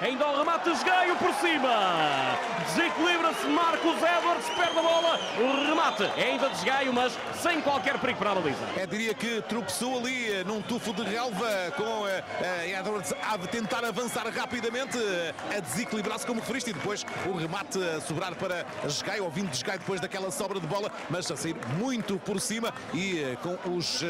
[0.00, 1.70] Ainda o remate esgaio por cima.
[2.66, 5.20] Desequilibra-se Marcos Edwards, perde a bola.
[5.38, 8.64] O remate é ainda desgaio, mas sem qualquer perigo para a baliza.
[8.76, 13.38] É, diria que tropeçou ali eh, num tufo de relva com eh, eh, Edwards a
[13.38, 14.98] tentar avançar rapidamente,
[15.56, 19.56] a desequilibrar-se como referiste e depois o remate a sobrar para Esgai, ou vindo de
[19.56, 24.02] Esgai depois daquela sobra de bola, mas a sair muito por cima e com os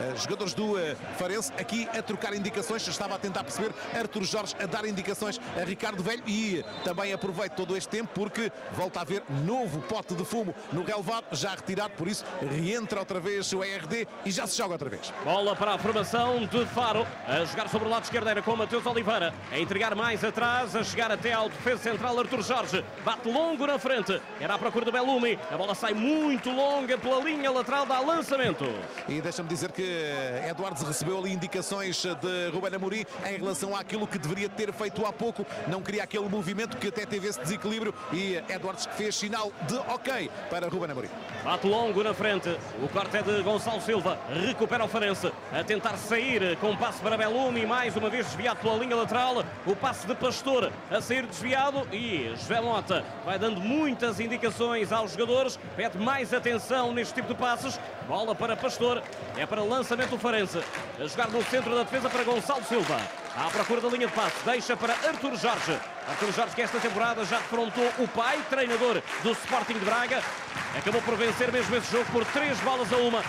[0.00, 4.54] eh, jogadores do eh, Farense aqui a trocar indicações, estava a tentar perceber Arthur Jorge
[4.60, 9.02] a dar indicações a Ricardo Velho e também aproveito todo este tempo porque volta a
[9.02, 13.64] haver novo pote de fumo no relevado, já retirado, por isso reentra outra vez o
[13.64, 15.12] ERD e já se joga outra vez.
[15.24, 18.86] Bola para a formação de Faro, a jogar sobre o lado esquerdo era com Mateus
[18.86, 23.66] Oliveira, a entregar mais atrás, a chegar até ao defesa central Arthur Jorge, bate longo
[23.66, 27.84] na frente, era à procura do Belumi, a bola sai muito longa pela linha lateral,
[27.84, 28.64] dá lançamento.
[29.08, 29.82] E deixa-me dizer que
[30.48, 35.12] Eduardo recebeu ali indicações de Ruben Amorim em relação àquilo que deveria ter feito há
[35.12, 35.44] pouco.
[35.66, 39.76] Não queria aquele movimento que até teve esse desequilíbrio e Edwards que fez sinal de
[39.76, 41.08] ok para Ruben Amorim.
[41.44, 45.96] Bate longo na frente, o corte é de Gonçalo Silva, recupera o Farense, a tentar
[45.96, 50.14] sair com passe para Belumi, mais uma vez desviado pela linha lateral, o passe de
[50.14, 56.34] Pastor a sair desviado e José Mota vai dando muitas indicações aos jogadores, pede mais
[56.34, 59.02] atenção neste tipo de passes, bola para Pastor,
[59.36, 60.58] é para lançamento do Farense,
[60.98, 63.00] a jogar no centro da defesa para Gonçalo Silva.
[63.36, 65.78] À procura da linha de passe, deixa para Arthur Jorge.
[66.08, 70.22] Arthur Jorge que esta temporada já defrontou o pai, treinador do Sporting de Braga.
[70.76, 73.22] Acabou por vencer mesmo esse jogo por três bolas a uma.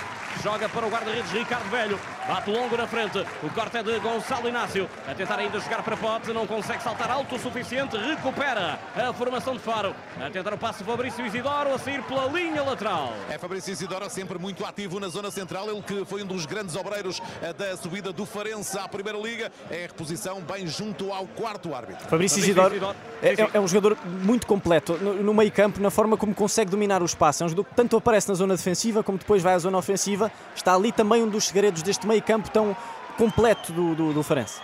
[0.43, 1.99] Joga para o guarda-redes Ricardo Velho.
[2.27, 3.19] Bate longo na frente.
[3.43, 4.89] O corte é de Gonçalo Inácio.
[5.07, 6.31] A tentar ainda jogar para Pote.
[6.33, 7.95] Não consegue saltar alto o suficiente.
[7.97, 9.93] Recupera a formação de Faro.
[10.19, 11.73] A tentar o passe Fabrício Isidoro.
[11.73, 13.13] A sair pela linha lateral.
[13.29, 15.69] É Fabrício Isidoro sempre muito ativo na zona central.
[15.69, 19.51] Ele que foi um dos grandes obreiros eh, da subida do Farense à Primeira Liga.
[19.69, 22.07] É a reposição bem junto ao quarto árbitro.
[22.09, 22.95] Fabrício Isidoro Isidoro.
[23.21, 26.71] é, é- é um jogador muito completo no, no meio campo, na forma como consegue
[26.71, 27.43] dominar o espaço.
[27.43, 30.20] É um jogador que tanto aparece na zona defensiva como depois vai à zona ofensiva.
[30.53, 32.75] Está ali também um dos segredos deste meio campo tão
[33.17, 34.59] completo do, do, do Farense.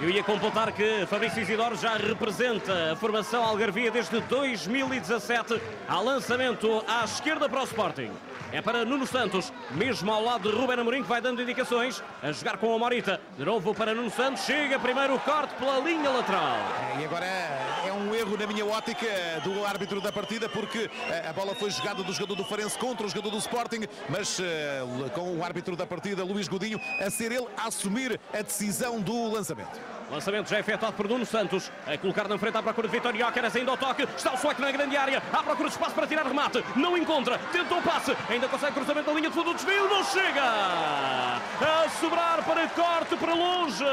[0.00, 5.60] Eu ia completar que Fabrício Isidoro já representa a formação Algarvia desde 2017.
[5.86, 8.10] Há lançamento à esquerda para o Sporting.
[8.52, 12.32] É para Nuno Santos, mesmo ao lado de Ruben Amorim, que vai dando indicações, a
[12.32, 13.20] jogar com a Morita.
[13.36, 16.56] De novo para Nuno Santos, chega primeiro o corte pela linha lateral.
[16.96, 19.06] É, e agora é um erro na minha ótica
[19.44, 23.06] do árbitro da partida, porque eh, a bola foi jogada do jogador do Farense contra
[23.06, 27.32] o jogador do Sporting, mas uh, com o árbitro da partida, Luís Godinho, a ser
[27.32, 29.78] ele a assumir a decisão do lançamento.
[30.10, 31.70] Lançamento já efetuado por Nuno Santos.
[31.86, 33.54] A colocar na frente à procura de Vitório Jóqueras.
[33.54, 34.02] Ainda ao toque.
[34.02, 35.22] Está o sueco na grande área.
[35.32, 36.64] À procura de espaço para tirar remate.
[36.74, 37.38] Não encontra.
[37.52, 38.16] Tentou o passe.
[38.40, 39.52] Ainda consegue cruzamento da linha de fundo.
[39.52, 40.42] Desvio não chega.
[40.42, 43.84] A sobrar para corte para longe.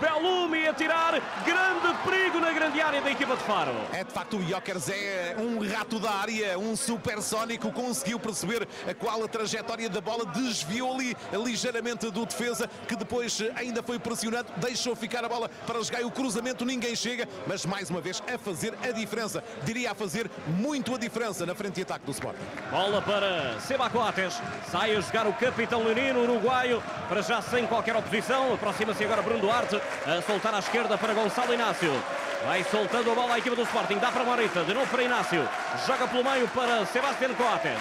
[0.00, 1.12] Belumi a tirar.
[1.44, 3.74] Grande perigo na grande área da equipa de Faro.
[3.92, 6.58] É de facto o Jóqueres é um rato da área.
[6.58, 7.70] Um supersónico.
[7.72, 10.24] Conseguiu perceber a qual a trajetória da bola.
[10.24, 12.66] Desviou ali ligeiramente do defesa.
[12.88, 14.50] Que depois ainda foi pressionado.
[14.56, 18.22] Deixou ficar a bola bola para jogar o cruzamento, ninguém chega, mas mais uma vez
[18.32, 19.42] a fazer a diferença.
[19.64, 22.44] Diria a fazer muito a diferença na frente de ataque do Sporting.
[22.70, 27.96] Bola para Seba Coates, sai a jogar o capitão Leonino, uruguaio, para já sem qualquer
[27.96, 28.54] oposição.
[28.54, 31.90] Aproxima-se agora Bruno Duarte, a soltar à esquerda para Gonçalo Inácio.
[32.46, 35.48] Vai soltando a bola à equipa do Sporting, dá para Marita, de novo para Inácio,
[35.88, 37.80] joga pelo meio para Sebastião Coates.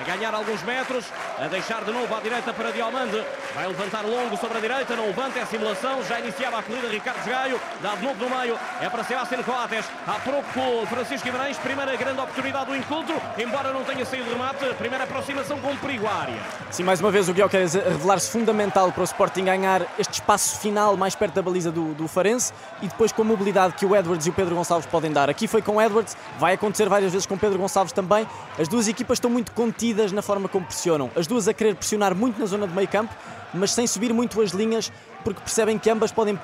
[0.00, 1.04] A ganhar alguns metros,
[1.40, 3.24] a deixar de novo à direita para Diomande,
[3.54, 7.24] vai levantar longo sobre a direita, não levanta, é simulação, já iniciava a corrida Ricardo
[7.24, 11.96] Gaio, dá de novo no meio, é para Sebastião Coates, há pouco Francisco Guimarães, primeira
[11.96, 16.40] grande oportunidade do encontro, embora não tenha saído remate, primeira aproximação com perigo à área.
[16.70, 20.58] Sim, mais uma vez o Guilherme quer revelar-se fundamental para o Sporting ganhar este espaço
[20.58, 23.96] final mais perto da baliza do, do Farense e depois com a mobilidade que o
[23.96, 25.30] Edwards e o Pedro Gonçalves podem dar.
[25.30, 28.68] Aqui foi com o Edwards, vai acontecer várias vezes com o Pedro Gonçalves também, as
[28.68, 31.10] duas equipas estão muito contidas na forma como pressionam.
[31.16, 33.14] As duas a querer pressionar muito na zona de meio campo,
[33.54, 34.92] mas sem subir muito as linhas,
[35.24, 36.38] porque percebem que ambas podem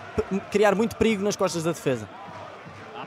[0.50, 2.08] criar muito perigo nas costas da defesa.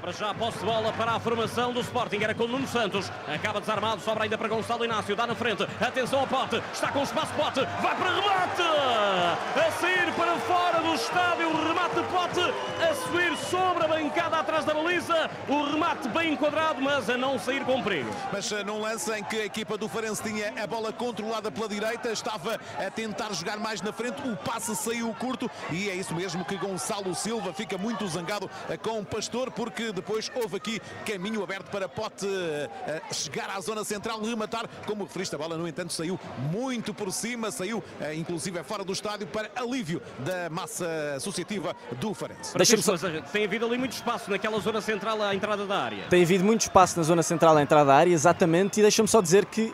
[0.02, 2.24] Para já a posse de bola para a formação do Sporting.
[2.24, 3.12] Era com Nuno Santos.
[3.28, 5.14] Acaba desarmado, sobra ainda para Gonçalo Inácio.
[5.14, 5.68] Dá na frente.
[5.80, 6.64] Atenção ao pote.
[6.72, 7.60] Está com espaço pote.
[7.82, 8.62] Vai para remate.
[8.62, 11.52] A sair para fora do estádio.
[11.52, 11.79] Remate
[12.10, 12.40] pote.
[12.40, 15.30] A subir sobre a bancada atrás da baliza.
[15.48, 18.10] O remate bem enquadrado, mas a não sair com perigo.
[18.32, 21.68] Mas eh, num lance em que a equipa do Farense tinha a bola controlada pela
[21.68, 24.22] direita, estava a tentar jogar mais na frente.
[24.28, 28.78] O passe saiu curto e é isso mesmo que Gonçalo Silva fica muito zangado eh,
[28.78, 33.84] com o Pastor, porque depois houve aqui caminho aberto para Pote uh, chegar à zona
[33.84, 36.20] central, rematar, como referiste, a bola no entanto saiu
[36.52, 37.84] muito por cima, saiu
[38.16, 42.54] inclusive fora do estádio para alívio da massa associativa do Farense.
[42.82, 42.96] Só...
[43.32, 46.06] Tem havido ali muito espaço naquela zona central à entrada da área.
[46.10, 49.22] Tem havido muito espaço na zona central à entrada da área, exatamente, e deixa-me só
[49.22, 49.74] dizer que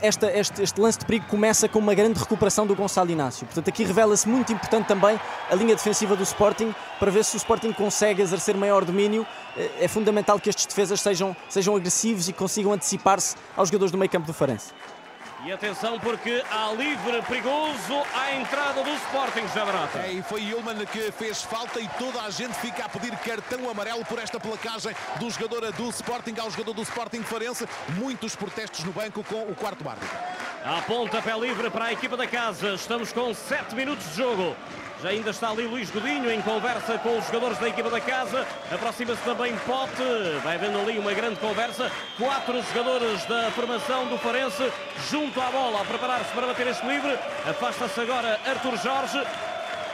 [0.00, 3.46] esta, este, este lance de perigo começa com uma grande recuperação do Gonçalo Inácio.
[3.46, 5.18] Portanto, aqui revela-se muito importante também
[5.50, 9.88] a linha defensiva do Sporting para ver se o Sporting consegue exercer maior domínio é
[9.88, 14.26] fundamental que estes defesas sejam, sejam agressivos e consigam antecipar-se aos jogadores do meio campo
[14.26, 14.72] do Farense.
[15.44, 19.98] E atenção porque há livre perigoso à entrada do Sporting, Jabarata.
[19.98, 23.68] É, e foi Ilman que fez falta e toda a gente fica a pedir cartão
[23.68, 27.68] amarelo por esta placagem do jogador do Sporting ao jogador do Sporting Farense.
[27.96, 30.16] Muitos protestos no banco com o quarto árbitro.
[30.64, 32.74] A ponta pé livre para a equipa da casa.
[32.74, 34.54] Estamos com 7 minutos de jogo.
[35.02, 38.46] Já ainda está ali Luís Godinho em conversa com os jogadores da equipa da casa.
[38.70, 40.38] Aproxima-se também Pote.
[40.44, 41.90] Vai havendo ali uma grande conversa.
[42.16, 44.70] Quatro jogadores da formação do Farense
[45.10, 47.18] junto à bola a preparar-se para bater este livre.
[47.44, 49.26] Afasta-se agora Arthur Jorge.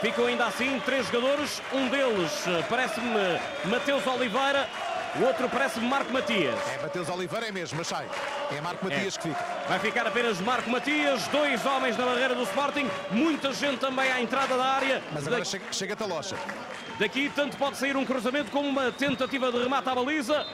[0.02, 1.62] Ficam ainda assim três jogadores.
[1.72, 4.68] Um deles parece-me Mateus Oliveira.
[5.16, 6.58] O outro parece Marco Matias.
[6.68, 8.06] É Mateus Oliveira, é mesmo, mas sai.
[8.56, 9.20] É Marco Matias é.
[9.20, 9.44] que fica.
[9.68, 14.20] Vai ficar apenas Marco Matias, dois homens na barreira do Sporting, muita gente também à
[14.20, 15.02] entrada da área.
[15.12, 15.44] Mas agora da...
[15.44, 16.36] chega, chega Talocha.
[16.98, 20.46] Daqui tanto pode sair um cruzamento como uma tentativa de remate à baliza.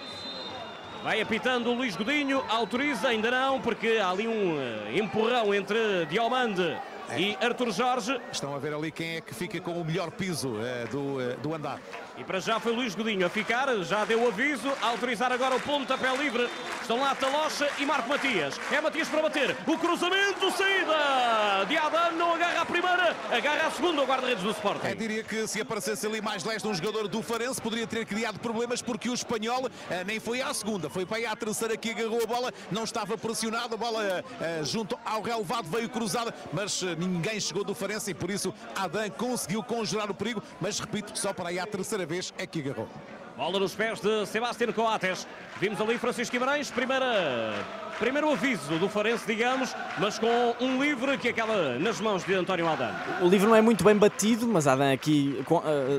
[1.02, 6.06] Vai apitando o Luís Godinho, autoriza, ainda não, porque há ali um uh, empurrão entre
[6.06, 6.78] Diomande
[7.10, 7.20] é.
[7.20, 8.18] e Arthur Jorge.
[8.32, 11.36] Estão a ver ali quem é que fica com o melhor piso uh, do, uh,
[11.42, 11.78] do andar.
[12.16, 15.60] E para já foi Luís Godinho a ficar, já deu aviso, a autorizar agora o
[15.60, 16.48] pontapé livre.
[16.80, 18.54] Estão lá Talocha e Marco Matias.
[18.70, 19.56] É Matias para bater.
[19.66, 21.64] O cruzamento, saída!
[21.66, 24.86] De Adam não agarra a primeira, agarra a segunda o guarda-redes do Sporting.
[24.86, 28.38] É, diria que se aparecesse ali mais leste um jogador do Farense, poderia ter criado
[28.38, 31.90] problemas porque o espanhol eh, nem foi à segunda, foi para aí à terceira que
[31.90, 36.82] agarrou a bola, não estava pressionado, a bola eh, junto ao relevado veio cruzada, mas
[36.82, 41.18] eh, ninguém chegou do Farense e por isso Adam conseguiu conjurar o perigo, mas repito,
[41.18, 42.88] só para aí à terceira primeira vez é que agarrou.
[43.36, 45.26] Bola nos pés de Sebastião Coates.
[45.58, 47.52] Vimos ali Francisco Guimarães, primeira
[47.98, 52.68] primeiro aviso do Farense, digamos, mas com um livre que acaba nas mãos de António
[52.68, 52.92] Adan.
[53.22, 55.42] O livro não é muito bem batido, mas Adan aqui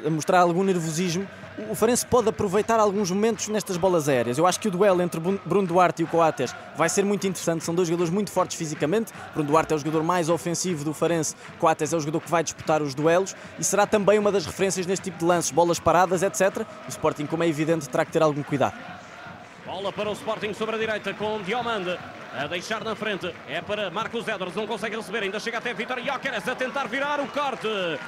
[0.05, 1.27] a mostrar algum nervosismo
[1.69, 4.37] o Farense pode aproveitar alguns momentos nestas bolas aéreas.
[4.37, 7.63] Eu acho que o duelo entre Bruno Duarte e o Coates vai ser muito interessante.
[7.63, 9.13] São dois jogadores muito fortes fisicamente.
[9.33, 12.43] Bruno Duarte é o jogador mais ofensivo do Farense, Coates é o jogador que vai
[12.43, 16.23] disputar os duelos e será também uma das referências neste tipo de lances, bolas paradas,
[16.23, 16.65] etc.
[16.87, 18.75] O Sporting, como é evidente, terá que ter algum cuidado.
[19.75, 21.99] Bola para o Sporting sobre a direita com Diomande
[22.37, 23.33] a deixar na frente.
[23.47, 27.19] É para Marcos Edwards, não consegue receber, ainda chega até Vitor Jóqueres a tentar virar
[27.19, 27.67] o corte.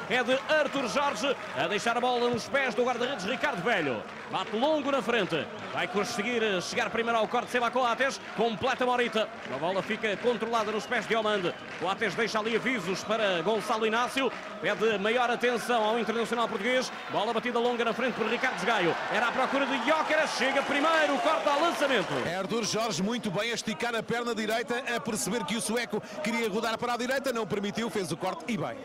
[0.09, 4.03] É de Arthur Jorge a deixar a bola nos pés do guarda-redes Ricardo Velho.
[4.32, 5.47] Bate longo na frente.
[5.73, 8.19] Vai conseguir chegar primeiro ao corte Seba Coates.
[8.36, 9.30] Completa Morita.
[9.53, 11.53] A bola fica controlada nos pés de Omande.
[11.80, 14.32] Coates deixa ali avisos para Gonçalo Inácio.
[14.61, 16.91] Pede maior atenção ao internacional português.
[17.11, 18.95] Bola batida longa na frente por Ricardo Gaio.
[19.13, 20.32] Era à procura de Jóqueres.
[20.38, 22.13] Chega primeiro, corta ao lançamento.
[22.25, 26.01] É Arthur Jorge muito bem a esticar a perna direita, a perceber que o sueco
[26.24, 27.34] queria rodar para a direita.
[27.34, 28.78] Não permitiu, fez o corte e bem.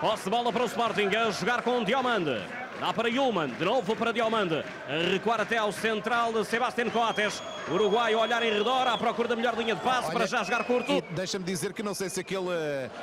[0.00, 2.42] Posse de bola para o Sporting a jogar com Diomande.
[2.80, 4.64] Dá para Yulman, de novo para Diomande.
[4.88, 7.40] A recuar até ao central de Sebastián Coates.
[7.70, 10.42] Uruguai a olhar em redor à procura da melhor linha de passe Olha, para já
[10.42, 11.00] jogar curto.
[11.10, 12.48] Deixa-me dizer que não sei se aquele,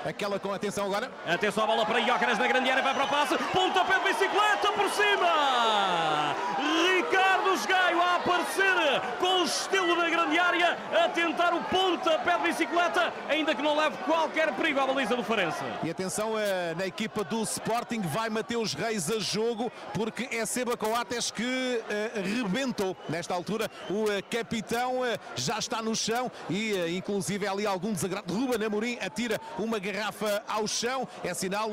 [0.04, 1.10] aquela com atenção agora.
[1.26, 3.38] Atenção à bola para Jóqueres na grande área, vai para o passe.
[3.38, 6.36] Pontapé de bicicleta por cima.
[7.50, 13.12] Ricardo Gaio a aparecer com estilo na grande área, a tentar o pontapé de bicicleta,
[13.28, 15.64] ainda que não leve qualquer perigo à baliza do Farense.
[15.84, 20.78] E atenção eh, na equipa do Sporting, vai Mateus Reis a jogo porque é Seba
[20.78, 23.70] Coates que uh, rebentou nesta altura.
[23.90, 25.02] O uh, capitão
[25.36, 28.34] já está no chão e inclusive é ali algum desagrado.
[28.34, 31.08] Ruben Amorim atira uma garrafa ao chão.
[31.24, 31.70] É sinal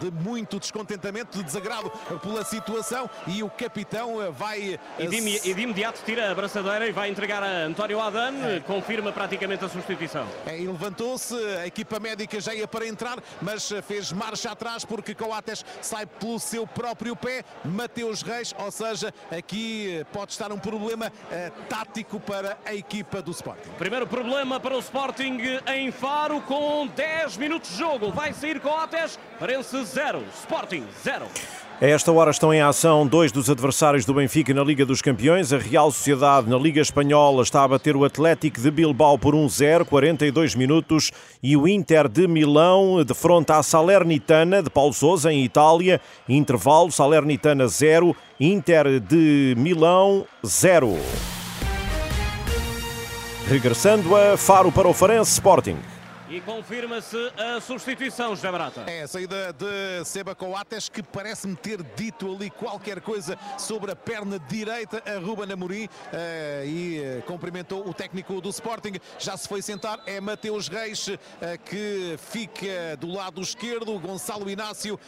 [0.00, 1.90] de muito descontentamento, de desagrado
[2.22, 4.78] pela situação e o capitão vai...
[5.18, 8.60] E de, imediato tira a braçadeira e vai entregar a António Adan, é.
[8.60, 10.26] confirma praticamente a substituição.
[10.46, 15.14] É, e levantou-se, a equipa médica já ia para entrar, mas fez marcha atrás porque
[15.14, 21.08] Coates sai pelo seu próprio pé Mateus Reis, ou seja, aqui pode estar um problema
[21.08, 23.70] uh, tático para a equipa do Sporting.
[23.76, 28.12] Primeiro problema para o Sporting em Faro com 10 minutos de jogo.
[28.12, 31.26] Vai sair Coates, Farense 0, Sporting 0.
[31.80, 35.52] A esta hora estão em ação dois dos adversários do Benfica na Liga dos Campeões.
[35.52, 39.84] A Real Sociedade na Liga Espanhola está a bater o Atlético de Bilbao por 1-0,
[39.84, 46.00] 42 minutos, e o Inter de Milão defronta a Salernitana de Paulo Sousa em Itália.
[46.28, 50.98] Intervalo Salernitana 0, Inter de Milão 0.
[53.46, 55.76] Regressando a Faro para o Farense Sporting.
[56.30, 58.84] E confirma-se a substituição, José Barata.
[58.86, 63.96] É a saída de Seba Coates, que parece-me ter dito ali qualquer coisa sobre a
[63.96, 68.98] perna direita a Ruben Amorim uh, e uh, cumprimentou o técnico do Sporting.
[69.18, 71.18] Já se foi sentar, é Mateus Reis uh,
[71.64, 73.98] que fica do lado esquerdo.
[73.98, 75.00] Gonçalo Inácio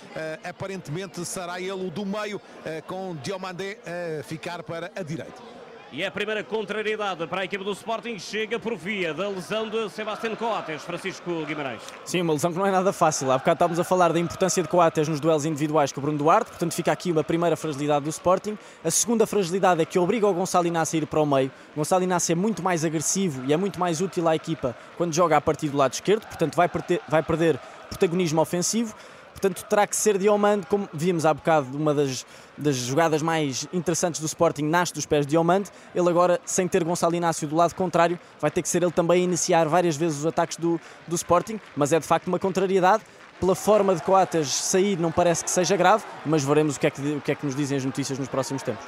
[0.42, 2.40] aparentemente será ele o do meio,
[2.86, 5.59] com Diomandé a ficar para a direita.
[5.92, 9.90] E a primeira contrariedade para a equipe do Sporting chega por via da lesão de
[9.90, 11.82] Sebastián Coates, Francisco Guimarães.
[12.04, 13.28] Sim, uma lesão que não é nada fácil.
[13.32, 16.16] Há bocado estávamos a falar da importância de Coates nos duelos individuais com o Bruno
[16.16, 18.56] Duarte, portanto fica aqui uma primeira fragilidade do Sporting.
[18.84, 21.50] A segunda fragilidade é que obriga o Gonçalo Inácio a ir para o meio.
[21.74, 25.12] O Gonçalo Inácio é muito mais agressivo e é muito mais útil à equipa quando
[25.12, 28.94] joga a partir do lado esquerdo, portanto vai perder, vai perder protagonismo ofensivo.
[29.40, 32.26] Portanto, terá que ser Diomande, como vimos há bocado, uma das,
[32.58, 35.70] das jogadas mais interessantes do Sporting nasce dos pés de Diomande.
[35.94, 39.22] Ele agora, sem ter Gonçalo Inácio do lado contrário, vai ter que ser ele também
[39.22, 40.78] a iniciar várias vezes os ataques do,
[41.08, 43.02] do Sporting, mas é de facto uma contrariedade.
[43.40, 46.90] Pela forma de Coates sair, não parece que seja grave, mas veremos o que é
[46.90, 48.84] que, o que, é que nos dizem as notícias nos próximos tempos.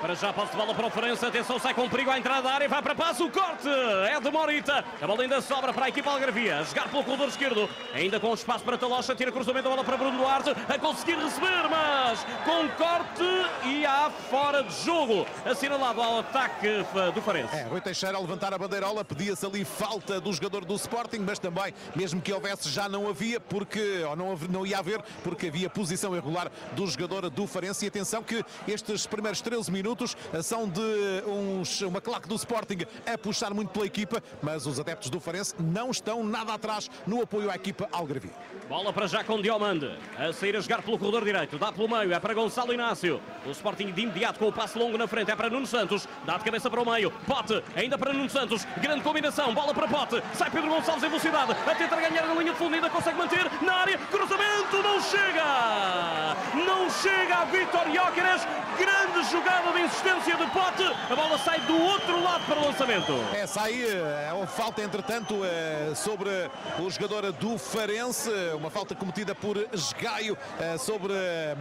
[0.00, 1.26] Para já, posse de bola para o Farense.
[1.26, 3.26] Atenção, sai com perigo à entrada da área vai para passo.
[3.26, 4.84] O corte é de Morita.
[5.02, 6.60] A bola ainda sobra para a equipa Algarvia.
[6.60, 7.68] A jogar pelo corredor esquerdo.
[7.92, 9.12] Ainda com espaço para Talocha.
[9.16, 10.50] Tira cruzamento da bola para Bruno Duarte.
[10.68, 13.24] A conseguir receber, mas com corte
[13.66, 15.26] e há fora de jogo.
[15.44, 16.68] Assinalado ao ataque
[17.12, 17.56] do Farense.
[17.56, 19.04] É, Rui Teixeira a levantar a bandeirola.
[19.04, 23.40] Pedia-se ali falta do jogador do Sporting, mas também, mesmo que houvesse, já não havia,
[23.40, 27.84] porque, ou não, não ia haver, porque havia posição irregular do jogador do Farense.
[27.84, 30.16] E atenção que estes primeiros 13 minutos minutos.
[30.42, 30.80] São de
[31.26, 35.54] uns, uma claque do Sporting a puxar muito pela equipa, mas os adeptos do Farense
[35.58, 38.32] não estão nada atrás no apoio à equipa Algravia.
[38.68, 39.90] Bola para já com Diomande.
[40.18, 41.58] A sair a jogar pelo corredor direito.
[41.58, 42.12] Dá pelo meio.
[42.12, 43.18] É para Gonçalo Inácio.
[43.46, 45.30] O Sporting de imediato com o passe longo na frente.
[45.30, 46.06] É para Nuno Santos.
[46.26, 47.10] Dá de cabeça para o meio.
[47.26, 47.62] Pote.
[47.74, 48.66] Ainda para Nuno Santos.
[48.76, 49.54] Grande combinação.
[49.54, 50.22] Bola para Pote.
[50.34, 51.52] Sai Pedro Gonçalves em velocidade.
[51.52, 53.96] A tentar ganhar na linha de consegue manter na área.
[53.96, 54.82] Cruzamento.
[54.82, 56.36] Não chega.
[56.66, 58.46] Não chega a Vitor Jóqueres.
[58.76, 60.84] Grande jogada de insistência de Pote.
[61.10, 63.12] A bola sai do outro lado para o lançamento.
[63.34, 63.82] É, sai.
[64.28, 66.30] É uma falta, entretanto, é, sobre
[66.78, 71.12] o jogador do Farense uma falta cometida por Esgaio eh, sobre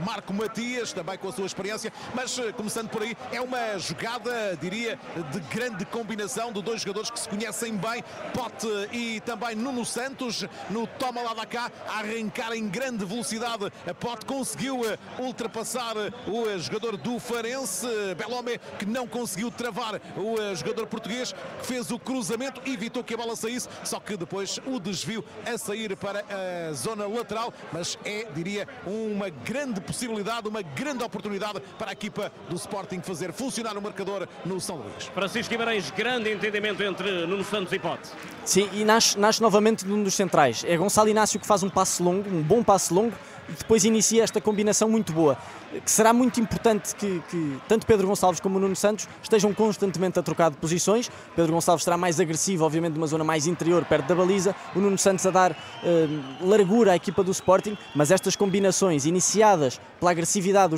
[0.05, 4.99] Marco Matias, também com a sua experiência, mas começando por aí, é uma jogada, diria,
[5.32, 8.03] de grande combinação de dois jogadores que se conhecem bem,
[8.34, 13.72] Pote e também Nuno Santos, no toma lá da cá, a arrancar em grande velocidade.
[13.88, 14.82] A Pote conseguiu
[15.20, 15.95] ultrapassar
[16.28, 21.99] o jogador do Farense, Belome, que não conseguiu travar o jogador português, que fez o
[21.99, 26.74] cruzamento, evitou que a bola saísse, só que depois o desvio a sair para a
[26.74, 32.55] zona lateral, mas é, diria, uma grande possibilidade, uma grande oportunidade para a equipa do
[32.55, 35.05] Sporting fazer funcionar o marcador no São Luís.
[35.14, 38.10] Francisco Guimarães, grande entendimento entre Nuno Santos e Pote.
[38.45, 40.64] Sim, e nasce, nasce novamente de um dos centrais.
[40.68, 43.14] É Gonçalo Inácio que faz um passe longo, um bom passe longo,
[43.49, 45.38] e depois inicia esta combinação muito boa,
[45.84, 50.23] que será muito importante que, que, tanto Pedro Gonçalves como Nuno Santos estejam constantemente a
[50.23, 51.09] trocar de posições.
[51.36, 54.97] Pedro Gonçalves será mais agressivo, obviamente, numa zona mais interior, perto da baliza, o Nuno
[54.97, 60.73] Santos a dar uh, largura à equipa do Sporting, mas estas combinações iniciadas pela agressividade